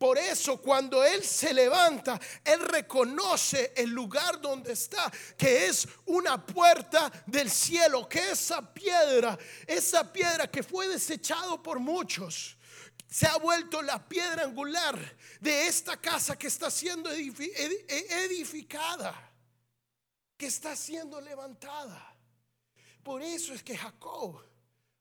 Por 0.00 0.16
eso 0.16 0.56
cuando 0.62 1.04
Él 1.04 1.22
se 1.22 1.52
levanta, 1.52 2.18
Él 2.42 2.60
reconoce 2.60 3.74
el 3.76 3.90
lugar 3.90 4.40
donde 4.40 4.72
está, 4.72 5.12
que 5.36 5.66
es 5.66 5.86
una 6.06 6.42
puerta 6.42 7.12
del 7.26 7.50
cielo, 7.50 8.08
que 8.08 8.30
esa 8.30 8.72
piedra, 8.72 9.38
esa 9.66 10.10
piedra 10.10 10.50
que 10.50 10.62
fue 10.62 10.88
desechado 10.88 11.62
por 11.62 11.80
muchos, 11.80 12.56
se 13.10 13.26
ha 13.26 13.36
vuelto 13.36 13.82
la 13.82 14.08
piedra 14.08 14.44
angular 14.44 14.98
de 15.38 15.66
esta 15.66 15.98
casa 15.98 16.38
que 16.38 16.46
está 16.46 16.70
siendo 16.70 17.10
edificada, 17.10 17.52
que 20.34 20.46
está 20.46 20.74
siendo 20.76 21.20
levantada. 21.20 22.16
Por 23.02 23.20
eso 23.20 23.52
es 23.52 23.62
que 23.62 23.76
Jacob 23.76 24.42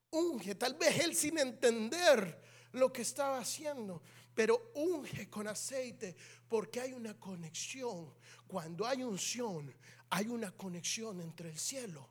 unge, 0.10 0.56
tal 0.56 0.74
vez 0.74 1.00
él 1.00 1.16
sin 1.16 1.38
entender 1.38 2.50
lo 2.74 2.92
que 2.92 3.02
estaba 3.02 3.40
haciendo, 3.40 4.02
pero 4.40 4.72
unge 4.76 5.30
con 5.30 5.50
aceite 5.50 6.16
porque 6.48 6.80
hay 6.80 6.94
una 6.94 7.20
conexión. 7.20 8.16
Cuando 8.48 8.88
hay 8.88 9.04
unción, 9.04 9.76
hay 10.12 10.28
una 10.28 10.54
conexión 10.54 11.20
entre 11.20 11.50
el 11.50 11.60
cielo 11.60 12.08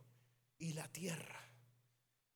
y 0.58 0.74
la 0.74 0.86
tierra. 0.88 1.47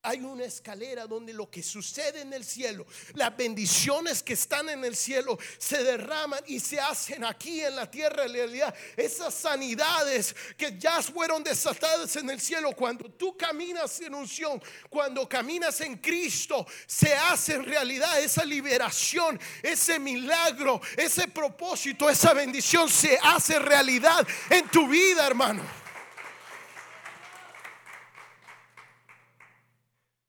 Hay 0.05 0.19
una 0.19 0.43
escalera 0.43 1.07
donde 1.07 1.31
lo 1.31 1.49
que 1.49 1.63
sucede 1.63 2.21
en 2.21 2.33
el 2.33 2.43
cielo, 2.43 2.85
las 3.13 3.35
bendiciones 3.37 4.21
que 4.21 4.33
están 4.33 4.67
en 4.67 4.83
el 4.83 4.97
cielo 4.97 5.39
se 5.57 5.81
derraman 5.81 6.41
y 6.45 6.59
se 6.59 6.77
hacen 6.77 7.23
aquí 7.23 7.61
en 7.61 7.77
la 7.77 7.89
tierra 7.89 8.27
realidad. 8.27 8.75
Esas 8.97 9.33
sanidades 9.33 10.35
que 10.57 10.77
ya 10.77 11.01
fueron 11.01 11.41
desatadas 11.41 12.17
en 12.17 12.29
el 12.29 12.41
cielo, 12.41 12.73
cuando 12.73 13.09
tú 13.11 13.37
caminas 13.37 14.01
en 14.01 14.13
unción, 14.13 14.61
cuando 14.89 15.27
caminas 15.29 15.79
en 15.79 15.95
Cristo, 15.95 16.67
se 16.85 17.13
hace 17.15 17.53
en 17.53 17.63
realidad 17.63 18.19
esa 18.19 18.43
liberación, 18.43 19.39
ese 19.61 19.99
milagro, 19.99 20.81
ese 20.97 21.29
propósito, 21.29 22.09
esa 22.09 22.33
bendición 22.33 22.89
se 22.89 23.17
hace 23.23 23.57
realidad 23.57 24.27
en 24.49 24.67
tu 24.67 24.85
vida, 24.85 25.25
hermano. 25.25 25.82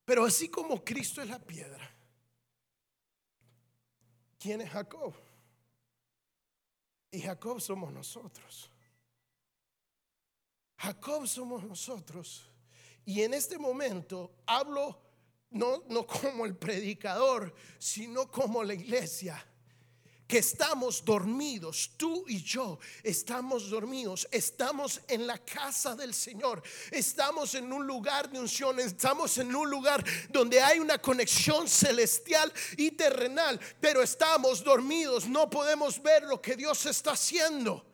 Pero 0.05 0.25
así 0.25 0.49
como 0.49 0.85
Cristo 0.85 1.23
es 1.23 1.29
la 1.29 1.39
piedra, 1.39 1.91
¿quién 4.39 4.61
es 4.61 4.71
Jacob? 4.71 5.15
Y 7.11 7.21
Jacob 7.21 7.61
somos 7.61 7.93
nosotros. 7.93 8.71
Jacob 10.77 11.27
somos 11.27 11.65
nosotros. 11.65 12.51
Y 13.05 13.23
en 13.23 13.35
este 13.35 13.59
momento 13.59 14.35
hablo 14.47 15.01
no, 15.51 15.85
no 15.89 16.07
como 16.07 16.45
el 16.45 16.57
predicador, 16.57 17.55
sino 17.79 18.31
como 18.31 18.65
la 18.65 18.75
iglesia 18.75 19.47
que 20.27 20.39
estamos 20.39 21.05
dormidos, 21.05 21.91
tú 21.97 22.25
y 22.29 22.43
yo 22.43 22.79
estamos 23.03 23.69
dormidos, 23.69 24.27
estamos 24.31 25.01
en 25.09 25.27
la 25.27 25.39
casa 25.39 25.95
del 25.95 26.15
Señor, 26.15 26.63
estamos 26.91 27.55
en 27.55 27.73
un 27.73 27.87
lugar 27.87 28.31
de 28.31 28.41
unción, 28.41 28.81
estamos 28.81 29.37
en 29.39 29.55
un 29.55 29.69
lugar 29.69 30.05
donde 30.31 30.61
hay 30.61 30.79
una 30.79 30.99
conexión 30.99 31.69
celestial 31.69 32.53
y 32.77 32.93
terrenal, 32.93 33.61
pero 33.81 34.03
estamos 34.03 34.65
dormidos, 34.65 35.29
no 35.29 35.51
podemos 35.51 36.03
ver 36.03 36.23
lo 36.25 36.41
que 36.41 36.57
Dios 36.57 36.87
está 36.87 37.13
haciendo. 37.13 37.94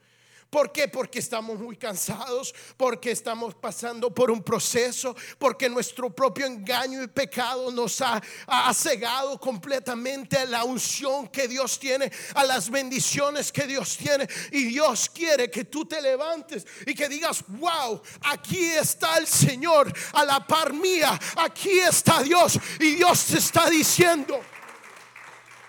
¿Por 0.51 0.73
qué? 0.73 0.89
Porque 0.89 1.21
estamos 1.21 1.61
muy 1.61 1.77
cansados, 1.77 2.53
porque 2.77 3.13
estamos 3.13 3.55
pasando 3.55 4.13
por 4.13 4.33
un 4.33 4.43
proceso, 4.43 5.15
porque 5.39 5.69
nuestro 5.69 6.11
propio 6.11 6.45
engaño 6.45 7.05
y 7.05 7.07
pecado 7.07 7.71
nos 7.71 8.01
ha, 8.01 8.21
ha, 8.49 8.75
cegado 8.75 9.39
completamente 9.39 10.37
a 10.37 10.45
la 10.47 10.65
unción 10.65 11.29
que 11.29 11.47
Dios 11.47 11.79
tiene, 11.79 12.11
a 12.35 12.43
las 12.43 12.69
bendiciones 12.69 13.53
que 13.53 13.65
Dios 13.69 13.97
tiene. 13.97 14.29
Y 14.51 14.65
Dios 14.65 15.09
quiere 15.09 15.49
que 15.49 15.67
tú 15.67 15.85
te 15.85 16.03
levantes 16.03 16.67
y 16.85 16.95
que 16.97 17.09
digas, 17.09 17.45
wow, 17.47 18.03
aquí 18.23 18.73
está 18.73 19.19
el 19.19 19.29
Señor 19.29 19.93
a 20.15 20.25
la 20.25 20.45
par 20.45 20.73
mía, 20.73 21.17
aquí 21.37 21.79
está 21.79 22.25
Dios. 22.25 22.59
Y 22.81 22.97
Dios 22.97 23.25
te 23.27 23.39
está 23.39 23.71
diciendo, 23.71 24.41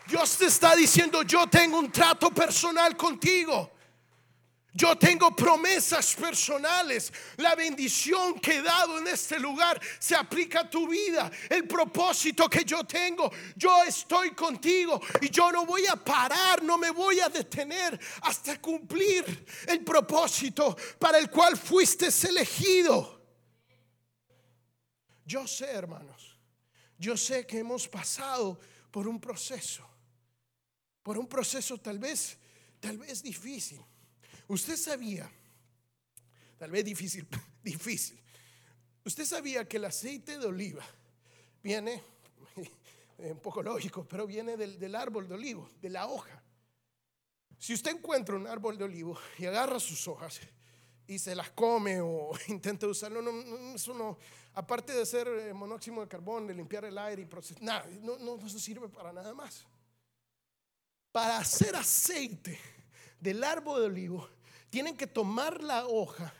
Dios 0.08 0.38
te 0.38 0.46
está 0.48 0.76
diciendo, 0.76 1.22
yo 1.22 1.46
tengo 1.46 1.78
un 1.78 1.92
trato 1.92 2.32
personal 2.32 2.98
contigo. 2.98 3.81
Yo 4.74 4.98
tengo 4.98 5.36
promesas 5.36 6.16
personales. 6.16 7.12
La 7.38 7.56
bendición 7.56 8.40
que 8.40 8.58
he 8.58 8.62
dado 8.62 9.00
en 9.00 9.08
este 9.08 9.38
lugar 9.38 9.80
se 10.00 10.16
aplica 10.16 10.62
a 10.62 10.70
tu 10.70 10.88
vida. 10.88 11.30
El 11.50 11.68
propósito 11.68 12.50
que 12.50 12.64
yo 12.64 12.86
tengo, 12.86 13.30
yo 13.58 13.84
estoy 13.84 14.32
contigo 14.32 15.02
y 15.20 15.30
yo 15.30 15.52
no 15.52 15.66
voy 15.66 15.86
a 15.88 15.98
parar, 15.98 16.64
no 16.64 16.78
me 16.78 16.90
voy 16.90 17.20
a 17.20 17.28
detener 17.28 18.00
hasta 18.22 18.62
cumplir 18.62 19.46
el 19.68 19.84
propósito 19.84 20.78
para 20.98 21.18
el 21.18 21.30
cual 21.30 21.58
fuiste 21.58 22.08
elegido. 22.30 23.20
Yo 25.26 25.48
sé, 25.48 25.66
hermanos, 25.66 26.38
yo 26.98 27.18
sé 27.18 27.46
que 27.46 27.60
hemos 27.60 27.90
pasado 27.90 28.58
por 28.90 29.06
un 29.06 29.20
proceso, 29.20 29.86
por 31.04 31.18
un 31.18 31.28
proceso 31.28 31.78
tal 31.78 32.00
vez, 32.00 32.38
tal 32.80 32.98
vez 32.98 33.22
difícil 33.22 33.82
Usted 34.52 34.76
sabía, 34.76 35.32
tal 36.58 36.72
vez 36.72 36.84
difícil, 36.84 37.26
difícil. 37.64 38.20
Usted 39.06 39.24
sabía 39.24 39.66
que 39.66 39.78
el 39.78 39.86
aceite 39.86 40.38
de 40.38 40.46
oliva 40.46 40.86
viene, 41.64 42.04
un 43.18 43.40
poco 43.40 43.64
lógico, 43.64 44.06
pero 44.06 44.28
viene 44.28 44.58
del, 44.58 44.94
árbol 44.94 45.30
de 45.30 45.36
olivo, 45.36 45.70
de 45.82 45.90
la 45.90 46.06
hoja. 46.06 46.44
Si 47.58 47.74
usted 47.74 47.92
encuentra 47.92 48.36
un 48.36 48.46
árbol 48.46 48.78
de 48.78 48.84
olivo 48.84 49.18
y 49.38 49.46
agarra 49.46 49.80
sus 49.80 50.06
hojas 50.10 50.42
y 51.08 51.18
se 51.18 51.34
las 51.34 51.52
come 51.52 52.02
o 52.02 52.32
intenta 52.50 52.88
usarlo, 52.88 53.22
no, 53.22 53.74
eso 53.74 53.94
no, 53.94 54.18
aparte 54.56 54.92
de 54.92 55.06
ser 55.06 55.30
eh, 55.30 55.54
monóxido 55.54 56.02
de 56.02 56.10
carbón, 56.10 56.46
de 56.46 56.56
limpiar 56.56 56.84
el 56.84 56.98
aire 56.98 57.22
y 57.22 57.26
procesar, 57.26 57.64
nada, 57.64 57.88
no, 58.02 58.18
no, 58.18 58.36
no 58.36 58.50
sirve 58.50 58.90
para 58.90 59.14
nada 59.14 59.34
más. 59.34 59.66
Para 61.10 61.38
hacer 61.38 61.74
aceite 61.74 62.60
del 63.18 63.42
árbol 63.46 63.80
de 63.80 63.86
olivo 63.86 64.41
tienen 64.72 64.98
que 64.98 65.06
tomar 65.06 65.62
la 65.62 65.86
hoja 65.86 66.34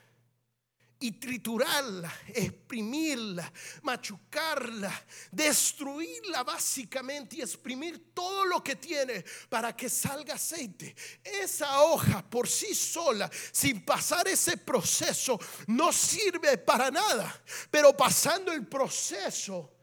y 1.02 1.14
triturarla, 1.14 2.14
exprimirla, 2.28 3.52
machucarla, 3.82 5.06
destruirla 5.32 6.44
básicamente 6.44 7.38
y 7.38 7.42
exprimir 7.42 8.14
todo 8.14 8.46
lo 8.46 8.64
que 8.64 8.76
tiene 8.76 9.26
para 9.50 9.76
que 9.76 9.90
salga 9.90 10.36
aceite. 10.36 10.96
Esa 11.24 11.82
hoja 11.82 12.24
por 12.28 12.48
sí 12.48 12.74
sola, 12.74 13.30
sin 13.52 13.84
pasar 13.84 14.28
ese 14.28 14.58
proceso, 14.58 15.40
no 15.68 15.92
sirve 15.92 16.58
para 16.60 16.90
nada, 16.90 17.44
pero 17.70 17.98
pasando 17.98 18.52
el 18.54 18.66
proceso 18.68 19.81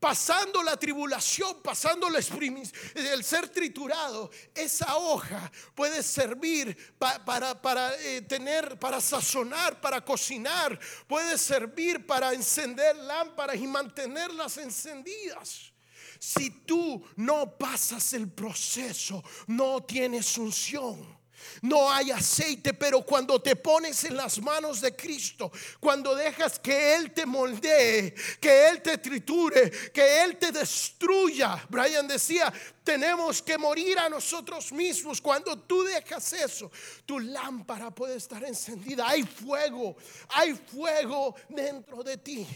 pasando 0.00 0.62
la 0.62 0.78
tribulación, 0.78 1.60
pasando 1.62 2.08
el 2.08 3.24
ser 3.24 3.48
triturado, 3.50 4.30
esa 4.54 4.96
hoja 4.96 5.52
puede 5.74 6.02
servir 6.02 6.76
para, 6.98 7.94
eh, 8.00 8.22
tener, 8.22 8.78
para 8.78 9.00
sazonar, 9.00 9.78
para 9.80 10.02
cocinar, 10.02 10.78
puede 11.06 11.36
servir 11.36 12.06
para 12.06 12.32
encender 12.32 12.96
lámparas 12.96 13.56
y 13.56 13.66
mantenerlas 13.66 14.56
encendidas. 14.56 15.70
Si 16.18 16.50
tú 16.50 17.04
no 17.16 17.56
pasas 17.56 18.12
el 18.14 18.28
proceso, 18.28 19.22
no 19.46 19.82
tienes 19.82 20.36
unción 20.38 21.19
no 21.62 21.90
hay 21.90 22.10
aceite, 22.10 22.74
pero 22.74 23.02
cuando 23.02 23.40
te 23.40 23.56
pones 23.56 24.04
en 24.04 24.16
las 24.16 24.40
manos 24.40 24.80
de 24.80 24.94
Cristo, 24.94 25.50
cuando 25.78 26.14
dejas 26.14 26.58
que 26.58 26.94
Él 26.94 27.12
te 27.12 27.26
moldee, 27.26 28.14
que 28.40 28.68
Él 28.68 28.82
te 28.82 28.98
triture, 28.98 29.70
que 29.92 30.22
Él 30.22 30.36
te 30.38 30.52
destruya, 30.52 31.66
Brian 31.68 32.08
decía, 32.08 32.52
tenemos 32.82 33.42
que 33.42 33.58
morir 33.58 33.98
a 33.98 34.08
nosotros 34.08 34.72
mismos. 34.72 35.20
Cuando 35.20 35.58
tú 35.58 35.82
dejas 35.84 36.32
eso, 36.32 36.70
tu 37.06 37.18
lámpara 37.20 37.90
puede 37.90 38.16
estar 38.16 38.42
encendida. 38.44 39.08
Hay 39.08 39.22
fuego, 39.22 39.96
hay 40.30 40.54
fuego 40.54 41.34
dentro 41.48 42.02
de 42.02 42.16
ti. 42.16 42.46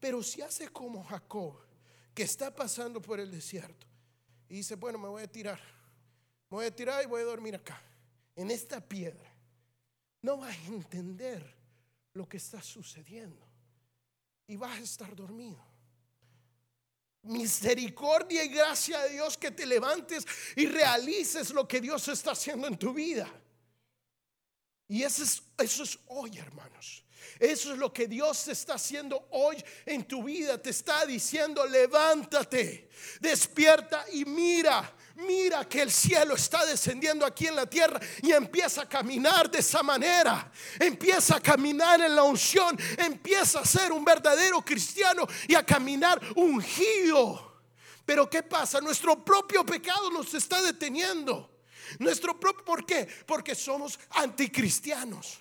Pero 0.00 0.22
si 0.22 0.42
haces 0.42 0.70
como 0.70 1.04
Jacob, 1.04 1.56
que 2.14 2.22
está 2.22 2.54
pasando 2.54 3.00
por 3.00 3.20
el 3.20 3.30
desierto, 3.30 3.86
y 4.48 4.56
dice, 4.56 4.74
bueno, 4.76 4.98
me 4.98 5.08
voy 5.08 5.22
a 5.22 5.30
tirar 5.30 5.75
voy 6.56 6.64
a 6.64 6.74
tirar 6.74 7.02
y 7.02 7.06
voy 7.06 7.20
a 7.20 7.24
dormir 7.26 7.54
acá, 7.54 7.78
en 8.34 8.50
esta 8.50 8.80
piedra. 8.80 9.30
No 10.22 10.38
vas 10.38 10.56
a 10.56 10.66
entender 10.68 11.44
lo 12.14 12.26
que 12.26 12.38
está 12.38 12.62
sucediendo 12.62 13.46
y 14.46 14.56
vas 14.56 14.78
a 14.78 14.82
estar 14.82 15.14
dormido. 15.14 15.62
Misericordia 17.24 18.42
y 18.42 18.48
gracia 18.48 19.00
de 19.02 19.10
Dios 19.10 19.36
que 19.36 19.50
te 19.50 19.66
levantes 19.66 20.24
y 20.56 20.64
realices 20.66 21.50
lo 21.50 21.68
que 21.68 21.78
Dios 21.78 22.08
está 22.08 22.30
haciendo 22.30 22.68
en 22.68 22.78
tu 22.78 22.94
vida. 22.94 23.30
Y 24.88 25.02
eso 25.02 25.24
es, 25.24 25.42
eso 25.58 25.82
es 25.82 25.98
hoy, 26.06 26.38
hermanos. 26.38 27.04
Eso 27.38 27.72
es 27.74 27.78
lo 27.78 27.92
que 27.92 28.08
Dios 28.08 28.48
está 28.48 28.74
haciendo 28.74 29.28
hoy 29.32 29.62
en 29.84 30.04
tu 30.08 30.24
vida. 30.24 30.56
Te 30.56 30.70
está 30.70 31.04
diciendo, 31.04 31.66
levántate, 31.66 32.88
despierta 33.20 34.06
y 34.10 34.24
mira. 34.24 34.94
Mira 35.16 35.66
que 35.66 35.80
el 35.80 35.90
cielo 35.90 36.34
está 36.34 36.66
descendiendo 36.66 37.24
aquí 37.24 37.46
en 37.46 37.56
la 37.56 37.64
tierra 37.64 37.98
y 38.22 38.32
empieza 38.32 38.82
a 38.82 38.88
caminar 38.88 39.50
de 39.50 39.60
esa 39.60 39.82
manera. 39.82 40.52
Empieza 40.78 41.36
a 41.36 41.40
caminar 41.40 42.02
en 42.02 42.14
la 42.14 42.22
unción. 42.22 42.78
Empieza 42.98 43.60
a 43.60 43.64
ser 43.64 43.92
un 43.92 44.04
verdadero 44.04 44.62
cristiano 44.62 45.26
y 45.48 45.54
a 45.54 45.64
caminar 45.64 46.20
ungido. 46.34 47.62
Pero 48.04 48.28
¿qué 48.28 48.42
pasa? 48.42 48.78
Nuestro 48.82 49.24
propio 49.24 49.64
pecado 49.64 50.10
nos 50.10 50.34
está 50.34 50.60
deteniendo. 50.60 51.50
Nuestro 51.98 52.38
propio, 52.38 52.64
¿por 52.64 52.84
qué? 52.84 53.08
Porque 53.26 53.54
somos 53.54 53.98
anticristianos. 54.10 55.38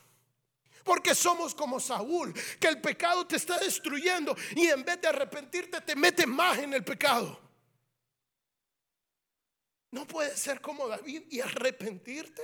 Porque 0.86 1.14
somos 1.14 1.54
como 1.54 1.82
Saúl, 1.82 2.34
que 2.62 2.68
el 2.68 2.80
pecado 2.80 3.28
te 3.28 3.36
está 3.36 3.58
destruyendo 3.58 4.38
y 4.56 4.68
en 4.68 4.86
vez 4.86 5.02
de 5.02 5.10
arrepentirte 5.10 5.82
te 5.82 5.98
mete 5.98 6.26
más 6.26 6.60
en 6.60 6.74
el 6.74 6.84
pecado. 6.86 7.44
No 9.95 10.05
puedes 10.05 10.38
ser 10.38 10.60
como 10.60 10.89
David 10.89 11.23
y 11.29 11.39
arrepentirte, 11.39 12.43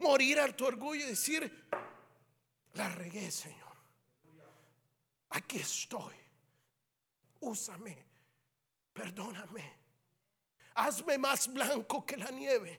morir 0.00 0.38
a 0.38 0.54
tu 0.54 0.66
orgullo 0.66 1.02
y 1.02 1.08
decir, 1.08 1.66
la 2.74 2.90
regué, 2.90 3.30
Señor. 3.30 3.74
Aquí 5.30 5.60
estoy. 5.60 6.14
Úsame, 7.40 7.96
perdóname. 8.92 9.64
Hazme 10.74 11.16
más 11.16 11.50
blanco 11.50 12.04
que 12.04 12.18
la 12.18 12.30
nieve. 12.30 12.78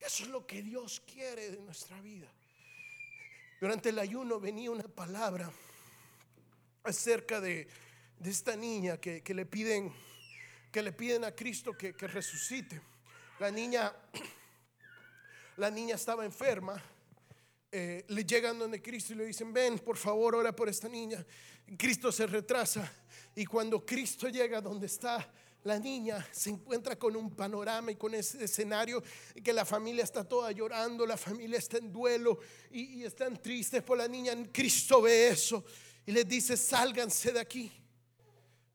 Eso 0.00 0.24
es 0.24 0.28
lo 0.28 0.44
que 0.44 0.60
Dios 0.60 1.00
quiere 1.06 1.52
de 1.52 1.60
nuestra 1.60 2.00
vida. 2.00 2.26
Durante 3.60 3.90
el 3.90 4.00
ayuno 4.00 4.40
venía 4.40 4.72
una 4.72 4.82
palabra 4.82 5.48
acerca 6.82 7.40
de, 7.40 7.68
esta 8.24 8.56
niña 8.56 8.96
que, 8.96 9.22
le 9.32 9.46
piden 9.46 9.94
que 10.70 10.82
le 10.82 10.92
piden 10.92 11.24
a 11.24 11.32
Cristo 11.32 11.76
que, 11.76 11.92
resucite. 11.92 12.80
La 13.38 13.50
niña, 13.50 13.92
la 15.56 15.70
niña 15.70 15.94
estaba 15.94 16.24
enferma. 16.24 16.82
Eh, 17.70 18.04
le 18.08 18.24
llegan 18.24 18.58
donde 18.58 18.80
Cristo 18.80 19.12
y 19.12 19.16
le 19.16 19.26
dicen, 19.26 19.52
ven, 19.52 19.78
por 19.78 19.96
favor, 19.96 20.34
ora 20.34 20.52
por 20.54 20.68
esta 20.68 20.88
niña. 20.88 21.24
Cristo 21.76 22.10
se 22.10 22.26
retrasa 22.26 22.90
y 23.34 23.44
cuando 23.44 23.84
Cristo 23.84 24.28
llega 24.28 24.60
donde 24.60 24.86
está 24.86 25.30
la 25.64 25.78
niña 25.78 26.26
se 26.32 26.50
encuentra 26.50 26.96
con 26.96 27.16
un 27.16 27.30
panorama 27.34 27.90
y 27.90 27.96
con 27.96 28.14
ese 28.14 28.44
escenario 28.44 29.02
que 29.42 29.52
la 29.52 29.64
familia 29.64 30.04
está 30.04 30.24
toda 30.24 30.52
llorando, 30.52 31.04
la 31.04 31.16
familia 31.16 31.58
está 31.58 31.78
en 31.78 31.92
duelo 31.92 32.38
y, 32.70 33.04
están 33.04 33.40
tristes 33.40 33.82
por 33.82 33.98
la 33.98 34.08
niña. 34.08 34.32
Cristo 34.52 35.02
ve 35.02 35.28
eso 35.28 35.64
y 36.06 36.12
les 36.12 36.26
dice, 36.26 36.56
sálganse 36.56 37.32
de 37.32 37.40
aquí, 37.40 37.70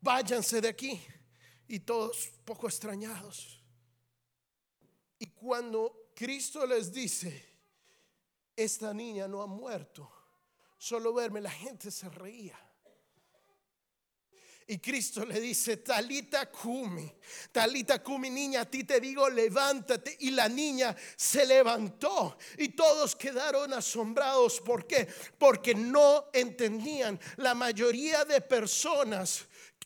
váyanse 0.00 0.60
de 0.60 0.68
aquí. 0.68 1.02
Y 1.68 1.80
todos 1.80 2.30
poco 2.44 2.66
extrañados. 2.66 3.62
Y 5.18 5.26
cuando 5.26 6.10
Cristo 6.14 6.66
les 6.66 6.92
dice, 6.92 7.54
esta 8.56 8.92
niña 8.92 9.26
no 9.26 9.42
ha 9.42 9.46
muerto, 9.46 10.10
solo 10.76 11.14
verme, 11.14 11.40
la 11.40 11.50
gente 11.50 11.90
se 11.90 12.08
reía. 12.08 12.58
Y 14.66 14.78
Cristo 14.78 15.26
le 15.26 15.40
dice, 15.40 15.78
Talita 15.78 16.50
Kumi, 16.50 17.12
Talita 17.52 18.02
Kumi, 18.02 18.30
niña, 18.30 18.62
a 18.62 18.64
ti 18.64 18.84
te 18.84 18.98
digo, 18.98 19.28
levántate. 19.28 20.16
Y 20.20 20.30
la 20.30 20.48
niña 20.48 20.96
se 21.16 21.44
levantó 21.44 22.38
y 22.56 22.68
todos 22.68 23.14
quedaron 23.14 23.74
asombrados. 23.74 24.60
¿Por 24.62 24.86
qué? 24.86 25.06
Porque 25.38 25.74
no 25.74 26.30
entendían. 26.32 27.20
La 27.36 27.54
mayoría 27.54 28.24
de 28.24 28.40
personas 28.40 29.44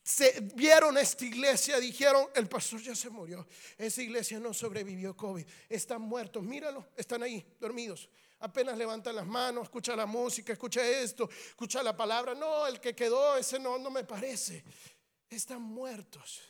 se 0.08 0.40
vieron 0.54 0.96
esta 0.96 1.22
iglesia, 1.26 1.78
dijeron, 1.78 2.30
el 2.34 2.48
pastor 2.48 2.80
ya 2.80 2.94
se 2.94 3.10
murió. 3.10 3.46
Esa 3.76 4.00
iglesia 4.00 4.40
no 4.40 4.54
sobrevivió 4.54 5.14
COVID. 5.14 5.46
Están 5.68 6.00
muertos, 6.00 6.42
míralo, 6.42 6.88
están 6.96 7.22
ahí, 7.22 7.46
dormidos. 7.60 8.08
Apenas 8.38 8.78
levantan 8.78 9.16
las 9.16 9.26
manos, 9.26 9.64
escucha 9.64 9.94
la 9.94 10.06
música, 10.06 10.54
escucha 10.54 10.82
esto, 10.82 11.28
escucha 11.30 11.82
la 11.82 11.94
palabra. 11.94 12.34
No, 12.34 12.66
el 12.66 12.80
que 12.80 12.94
quedó, 12.94 13.36
ese 13.36 13.58
no, 13.58 13.78
no 13.78 13.90
me 13.90 14.02
parece. 14.02 14.64
Están 15.28 15.60
muertos. 15.60 16.40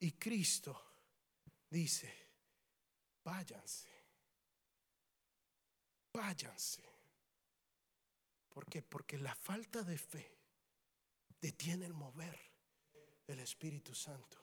Y 0.00 0.10
Cristo 0.10 0.76
dice, 1.70 2.12
váyanse, 3.22 3.88
váyanse. 6.12 6.82
¿Por 8.48 8.66
qué? 8.66 8.82
Porque 8.82 9.16
la 9.16 9.36
falta 9.36 9.84
de 9.84 9.96
fe 9.96 10.36
detiene 11.40 11.86
el 11.86 11.94
mover 11.94 12.53
del 13.26 13.40
Espíritu 13.40 13.94
Santo. 13.94 14.38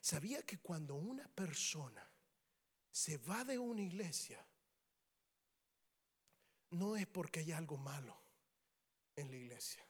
¿Sabía 0.00 0.42
que 0.42 0.58
cuando 0.58 0.94
una 0.94 1.28
persona 1.28 2.10
se 2.90 3.18
va 3.18 3.44
de 3.44 3.58
una 3.58 3.82
iglesia, 3.82 4.44
no 6.70 6.96
es 6.96 7.06
porque 7.06 7.40
hay 7.40 7.52
algo 7.52 7.76
malo 7.76 8.16
en 9.16 9.30
la 9.30 9.36
iglesia. 9.36 9.84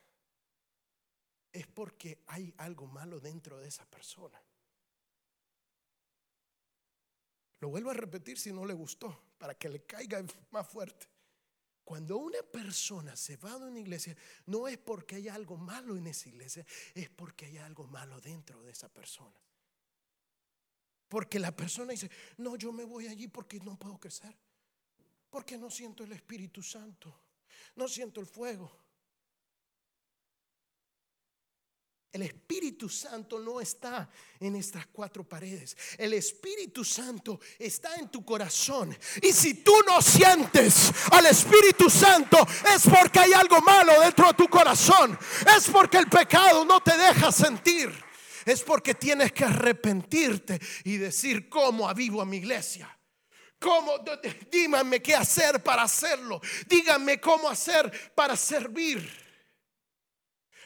Es 1.51 1.67
porque 1.67 2.23
hay 2.27 2.53
algo 2.57 2.87
malo 2.87 3.19
dentro 3.19 3.59
de 3.59 3.67
esa 3.67 3.85
persona. 3.85 4.41
Lo 7.59 7.69
vuelvo 7.69 7.91
a 7.91 7.93
repetir 7.93 8.39
si 8.39 8.51
no 8.51 8.65
le 8.65 8.73
gustó, 8.73 9.35
para 9.37 9.55
que 9.55 9.69
le 9.69 9.85
caiga 9.85 10.23
más 10.51 10.67
fuerte. 10.67 11.07
Cuando 11.83 12.17
una 12.17 12.41
persona 12.43 13.15
se 13.15 13.37
va 13.37 13.57
de 13.57 13.65
una 13.65 13.79
iglesia, 13.79 14.15
no 14.45 14.67
es 14.67 14.77
porque 14.77 15.15
hay 15.15 15.27
algo 15.27 15.57
malo 15.57 15.97
en 15.97 16.07
esa 16.07 16.29
iglesia, 16.29 16.65
es 16.93 17.09
porque 17.09 17.47
hay 17.47 17.57
algo 17.57 17.87
malo 17.87 18.21
dentro 18.21 18.61
de 18.63 18.71
esa 18.71 18.89
persona. 18.89 19.39
Porque 21.07 21.39
la 21.39 21.53
persona 21.53 21.91
dice, 21.91 22.09
no, 22.37 22.55
yo 22.55 22.71
me 22.71 22.85
voy 22.85 23.07
allí 23.07 23.27
porque 23.27 23.59
no 23.59 23.77
puedo 23.77 23.99
crecer. 23.99 24.33
Porque 25.29 25.57
no 25.57 25.69
siento 25.69 26.03
el 26.03 26.13
Espíritu 26.13 26.63
Santo. 26.63 27.13
No 27.75 27.87
siento 27.87 28.21
el 28.21 28.27
fuego. 28.27 28.71
El 32.11 32.23
Espíritu 32.23 32.89
Santo 32.89 33.39
no 33.39 33.61
está 33.61 34.09
en 34.41 34.57
estas 34.57 34.85
cuatro 34.87 35.23
paredes. 35.23 35.77
El 35.97 36.13
Espíritu 36.13 36.83
Santo 36.83 37.39
está 37.57 37.95
en 37.95 38.09
tu 38.09 38.25
corazón. 38.25 38.97
Y 39.21 39.31
si 39.31 39.63
tú 39.63 39.73
no 39.87 40.01
sientes 40.01 40.91
al 41.09 41.27
Espíritu 41.27 41.89
Santo, 41.89 42.37
es 42.75 42.83
porque 42.83 43.19
hay 43.19 43.31
algo 43.31 43.61
malo 43.61 43.97
dentro 44.01 44.27
de 44.27 44.33
tu 44.33 44.49
corazón. 44.49 45.17
Es 45.55 45.69
porque 45.69 45.99
el 45.99 46.09
pecado 46.09 46.65
no 46.65 46.81
te 46.81 46.97
deja 46.97 47.31
sentir. 47.31 47.89
Es 48.45 48.61
porque 48.61 48.93
tienes 48.93 49.31
que 49.31 49.45
arrepentirte 49.45 50.59
y 50.83 50.97
decir 50.97 51.47
cómo 51.47 51.87
avivo 51.87 52.21
a 52.21 52.25
mi 52.25 52.37
iglesia. 52.37 52.93
¿Cómo? 53.57 53.93
Díganme 54.51 55.01
qué 55.01 55.15
hacer 55.15 55.63
para 55.63 55.83
hacerlo. 55.83 56.41
Díganme 56.67 57.21
cómo 57.21 57.47
hacer 57.47 58.11
para 58.13 58.35
servir. 58.35 59.09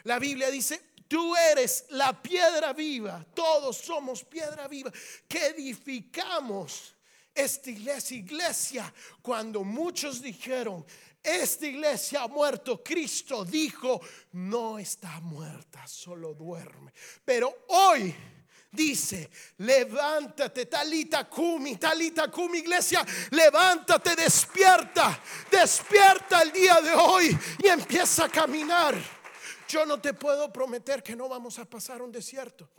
La 0.04 0.18
Biblia 0.18 0.50
dice, 0.50 0.95
Tú 1.08 1.36
eres 1.36 1.86
la 1.90 2.20
piedra 2.22 2.74
viva, 2.74 3.26
todos 3.34 3.78
somos 3.78 4.24
piedra 4.24 4.68
viva, 4.68 4.92
que 5.28 5.48
edificamos 5.48 6.96
esta 7.34 7.70
iglesia. 7.70 8.18
Iglesia, 8.18 8.94
cuando 9.22 9.64
muchos 9.64 10.22
dijeron, 10.22 10.86
esta 11.22 11.66
iglesia 11.66 12.24
ha 12.24 12.28
muerto, 12.28 12.84
Cristo 12.84 13.44
dijo, 13.44 14.00
no 14.34 14.80
está 14.80 15.20
muerta, 15.22 15.86
solo 15.88 16.34
duerme. 16.34 16.94
Pero 17.24 17.66
hoy 17.70 18.16
dice, 18.72 19.30
levántate, 19.58 20.68
talita 20.68 21.28
kumi, 21.28 21.78
talita 21.78 22.30
kumi, 22.30 22.60
iglesia, 22.60 23.06
levántate, 23.32 24.16
despierta, 24.16 25.20
despierta 25.50 26.42
el 26.42 26.52
día 26.52 26.82
de 26.82 26.94
hoy 26.94 27.38
y 27.64 27.68
empieza 27.68 28.26
a 28.26 28.30
caminar. 28.30 28.96
Yo 29.68 29.86
no 29.86 30.00
te 30.00 30.14
puedo 30.14 30.52
prometer 30.52 31.02
que 31.02 31.16
no 31.16 31.28
vamos 31.28 31.60
a 31.60 31.66
pasar 31.66 32.02
un 32.02 32.12
desierto, 32.12 32.70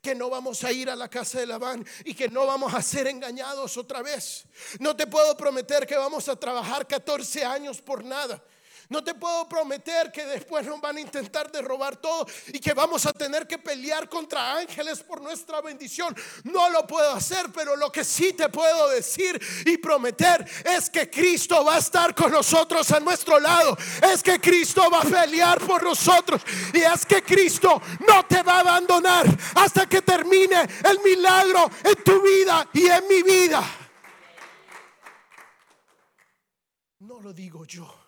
que 0.00 0.14
no 0.14 0.30
vamos 0.30 0.62
a 0.64 0.72
ir 0.72 0.88
a 0.88 0.96
la 0.96 1.08
casa 1.08 1.40
de 1.40 1.46
Labán 1.46 1.84
y 2.04 2.14
que 2.14 2.28
no 2.28 2.46
vamos 2.46 2.72
a 2.74 2.82
ser 2.82 3.06
engañados 3.06 3.76
otra 3.76 4.02
vez. 4.02 4.44
No 4.78 4.96
te 4.96 5.06
puedo 5.06 5.36
prometer 5.36 5.86
que 5.86 5.96
vamos 5.96 6.28
a 6.28 6.36
trabajar 6.36 6.86
14 6.86 7.44
años 7.44 7.80
por 7.82 8.04
nada. 8.04 8.42
No 8.88 9.02
te 9.02 9.14
puedo 9.14 9.48
prometer 9.48 10.12
que 10.12 10.24
después 10.24 10.64
nos 10.64 10.80
van 10.80 10.96
a 10.96 11.00
intentar 11.00 11.50
derrobar 11.50 11.96
todo 11.96 12.24
y 12.46 12.60
que 12.60 12.72
vamos 12.72 13.04
a 13.04 13.12
tener 13.12 13.46
que 13.46 13.58
pelear 13.58 14.08
contra 14.08 14.56
ángeles 14.56 15.02
por 15.02 15.20
nuestra 15.20 15.60
bendición. 15.60 16.14
No 16.44 16.70
lo 16.70 16.86
puedo 16.86 17.10
hacer, 17.10 17.50
pero 17.52 17.74
lo 17.74 17.90
que 17.90 18.04
sí 18.04 18.32
te 18.32 18.48
puedo 18.48 18.88
decir 18.90 19.40
y 19.64 19.76
prometer 19.78 20.46
es 20.64 20.88
que 20.88 21.10
Cristo 21.10 21.64
va 21.64 21.76
a 21.76 21.78
estar 21.78 22.14
con 22.14 22.30
nosotros 22.30 22.88
a 22.92 23.00
nuestro 23.00 23.40
lado. 23.40 23.76
Es 24.02 24.22
que 24.22 24.40
Cristo 24.40 24.88
va 24.88 25.00
a 25.00 25.04
pelear 25.04 25.58
por 25.66 25.82
nosotros 25.82 26.42
y 26.72 26.78
es 26.78 27.04
que 27.04 27.22
Cristo 27.22 27.82
no 28.06 28.24
te 28.24 28.44
va 28.44 28.58
a 28.58 28.60
abandonar 28.60 29.26
hasta 29.56 29.88
que 29.88 30.00
termine 30.02 30.62
el 30.84 31.00
milagro 31.00 31.68
en 31.82 32.04
tu 32.04 32.22
vida 32.22 32.68
y 32.72 32.86
en 32.86 33.08
mi 33.08 33.22
vida. 33.22 33.64
No 37.00 37.20
lo 37.20 37.32
digo 37.32 37.64
yo 37.64 38.05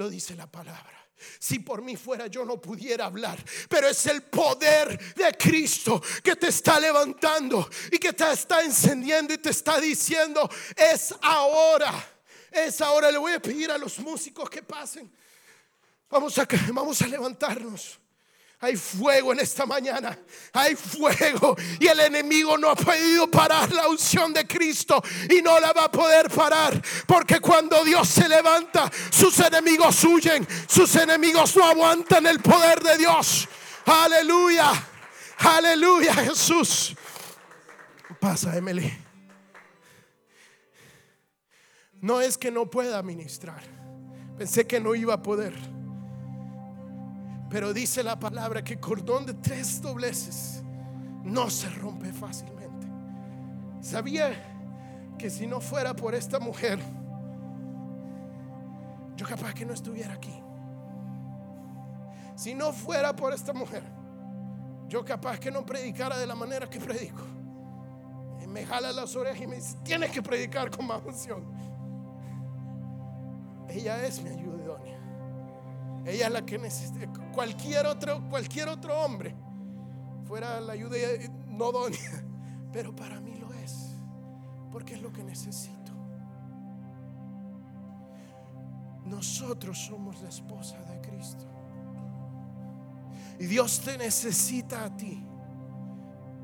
lo 0.00 0.08
dice 0.08 0.34
la 0.34 0.50
palabra. 0.50 1.06
Si 1.38 1.58
por 1.58 1.82
mí 1.82 1.94
fuera 1.94 2.26
yo 2.26 2.42
no 2.46 2.58
pudiera 2.58 3.04
hablar, 3.04 3.38
pero 3.68 3.86
es 3.86 4.06
el 4.06 4.22
poder 4.22 4.98
de 5.14 5.36
Cristo 5.36 6.02
que 6.24 6.36
te 6.36 6.48
está 6.48 6.80
levantando 6.80 7.68
y 7.92 7.98
que 7.98 8.14
te 8.14 8.32
está 8.32 8.62
encendiendo 8.62 9.34
y 9.34 9.36
te 9.36 9.50
está 9.50 9.78
diciendo, 9.78 10.48
es 10.74 11.14
ahora, 11.20 11.92
es 12.50 12.80
ahora. 12.80 13.10
Le 13.10 13.18
voy 13.18 13.34
a 13.34 13.42
pedir 13.42 13.70
a 13.70 13.76
los 13.76 13.98
músicos 13.98 14.48
que 14.48 14.62
pasen. 14.62 15.12
Vamos 16.08 16.38
a, 16.38 16.48
vamos 16.72 17.02
a 17.02 17.06
levantarnos. 17.06 17.99
Hay 18.62 18.76
fuego 18.76 19.32
en 19.32 19.40
esta 19.40 19.64
mañana. 19.64 20.18
Hay 20.52 20.76
fuego. 20.76 21.56
Y 21.78 21.86
el 21.86 21.98
enemigo 22.00 22.58
no 22.58 22.68
ha 22.68 22.76
podido 22.76 23.30
parar 23.30 23.72
la 23.72 23.88
unción 23.88 24.34
de 24.34 24.46
Cristo. 24.46 25.02
Y 25.30 25.40
no 25.40 25.58
la 25.58 25.72
va 25.72 25.84
a 25.84 25.90
poder 25.90 26.28
parar. 26.28 26.80
Porque 27.06 27.40
cuando 27.40 27.82
Dios 27.84 28.06
se 28.06 28.28
levanta, 28.28 28.90
sus 29.10 29.38
enemigos 29.40 30.04
huyen. 30.04 30.46
Sus 30.68 30.94
enemigos 30.96 31.56
no 31.56 31.64
aguantan 31.64 32.26
el 32.26 32.40
poder 32.40 32.82
de 32.82 32.98
Dios. 32.98 33.48
Aleluya. 33.86 34.70
Aleluya 35.38 36.14
Jesús. 36.16 36.94
Pasa, 38.20 38.54
Emily. 38.54 38.92
No 42.02 42.20
es 42.20 42.36
que 42.36 42.50
no 42.50 42.68
pueda 42.68 43.02
ministrar. 43.02 43.62
Pensé 44.36 44.66
que 44.66 44.80
no 44.80 44.94
iba 44.94 45.14
a 45.14 45.22
poder. 45.22 45.79
Pero 47.50 47.74
dice 47.74 48.04
la 48.04 48.18
palabra 48.18 48.62
que 48.62 48.78
cordón 48.78 49.26
de 49.26 49.34
tres 49.34 49.82
dobleces 49.82 50.62
no 51.24 51.50
se 51.50 51.68
rompe 51.68 52.12
fácilmente. 52.12 52.86
Sabía 53.80 54.30
que 55.18 55.28
si 55.28 55.48
no 55.48 55.60
fuera 55.60 55.94
por 55.94 56.14
esta 56.14 56.38
mujer, 56.38 56.78
yo 59.16 59.26
capaz 59.26 59.52
que 59.52 59.66
no 59.66 59.74
estuviera 59.74 60.14
aquí. 60.14 60.34
Si 62.36 62.54
no 62.54 62.72
fuera 62.72 63.14
por 63.14 63.34
esta 63.34 63.52
mujer, 63.52 63.82
yo 64.88 65.04
capaz 65.04 65.38
que 65.38 65.50
no 65.50 65.66
predicara 65.66 66.16
de 66.18 66.26
la 66.26 66.36
manera 66.36 66.70
que 66.70 66.78
predico. 66.78 67.24
Y 68.42 68.46
me 68.46 68.64
jala 68.64 68.92
las 68.92 69.14
orejas 69.16 69.42
y 69.42 69.46
me 69.48 69.56
dice, 69.56 69.76
tienes 69.82 70.10
que 70.12 70.22
predicar 70.22 70.70
con 70.70 70.86
más 70.86 71.02
unción. 71.04 71.44
Ella 73.68 74.04
es 74.04 74.22
mi 74.22 74.30
ayuda. 74.30 74.59
Ella 76.04 76.26
es 76.26 76.32
la 76.32 76.44
que 76.44 76.58
necesita. 76.58 77.06
Cualquier 77.32 77.86
otro, 77.86 78.28
cualquier 78.28 78.68
otro 78.68 78.98
hombre 78.98 79.34
fuera 80.24 80.60
la 80.60 80.72
ayuda 80.72 80.96
no 81.48 81.72
donia. 81.72 82.24
Pero 82.72 82.94
para 82.94 83.20
mí 83.20 83.34
lo 83.36 83.52
es. 83.52 83.94
Porque 84.70 84.94
es 84.94 85.02
lo 85.02 85.12
que 85.12 85.22
necesito. 85.24 85.92
Nosotros 89.04 89.78
somos 89.78 90.20
la 90.22 90.28
esposa 90.28 90.78
de 90.84 91.00
Cristo. 91.00 91.44
Y 93.38 93.46
Dios 93.46 93.80
te 93.80 93.98
necesita 93.98 94.84
a 94.84 94.96
ti. 94.96 95.26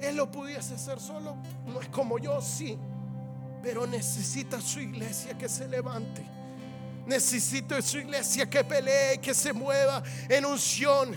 Él 0.00 0.16
lo 0.16 0.30
pudiese 0.30 0.74
hacer 0.74 1.00
solo, 1.00 1.36
no 1.66 1.80
es 1.80 1.88
como 1.88 2.18
yo, 2.18 2.40
sí. 2.40 2.76
Pero 3.62 3.86
necesita 3.86 4.60
su 4.60 4.80
iglesia 4.80 5.38
que 5.38 5.48
se 5.48 5.68
levante 5.68 6.35
Necesito 7.06 7.80
su 7.80 7.98
iglesia 7.98 8.48
que 8.50 8.64
pelee, 8.64 9.18
que 9.18 9.32
se 9.32 9.52
mueva 9.52 10.02
en 10.28 10.44
unción. 10.44 11.16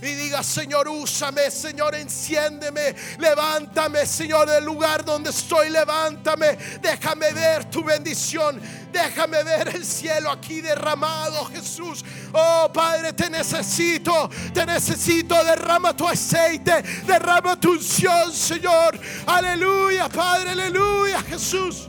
Y 0.00 0.14
diga, 0.14 0.44
Señor, 0.44 0.86
úsame, 0.86 1.50
Señor, 1.50 1.96
enciéndeme, 1.96 2.94
levántame, 3.18 4.06
Señor, 4.06 4.48
del 4.48 4.64
lugar 4.64 5.04
donde 5.04 5.30
estoy, 5.30 5.70
levántame, 5.70 6.56
déjame 6.80 7.32
ver 7.32 7.64
tu 7.64 7.82
bendición, 7.82 8.60
déjame 8.92 9.42
ver 9.42 9.74
el 9.74 9.84
cielo 9.84 10.30
aquí 10.30 10.60
derramado, 10.60 11.44
Jesús. 11.46 12.04
Oh, 12.32 12.70
Padre, 12.72 13.12
te 13.12 13.28
necesito, 13.28 14.30
te 14.54 14.64
necesito, 14.64 15.34
derrama 15.42 15.96
tu 15.96 16.06
aceite, 16.06 16.80
derrama 17.04 17.58
tu 17.58 17.72
unción, 17.72 18.32
Señor. 18.32 18.96
Aleluya, 19.26 20.08
Padre, 20.08 20.50
aleluya, 20.50 21.22
Jesús. 21.22 21.88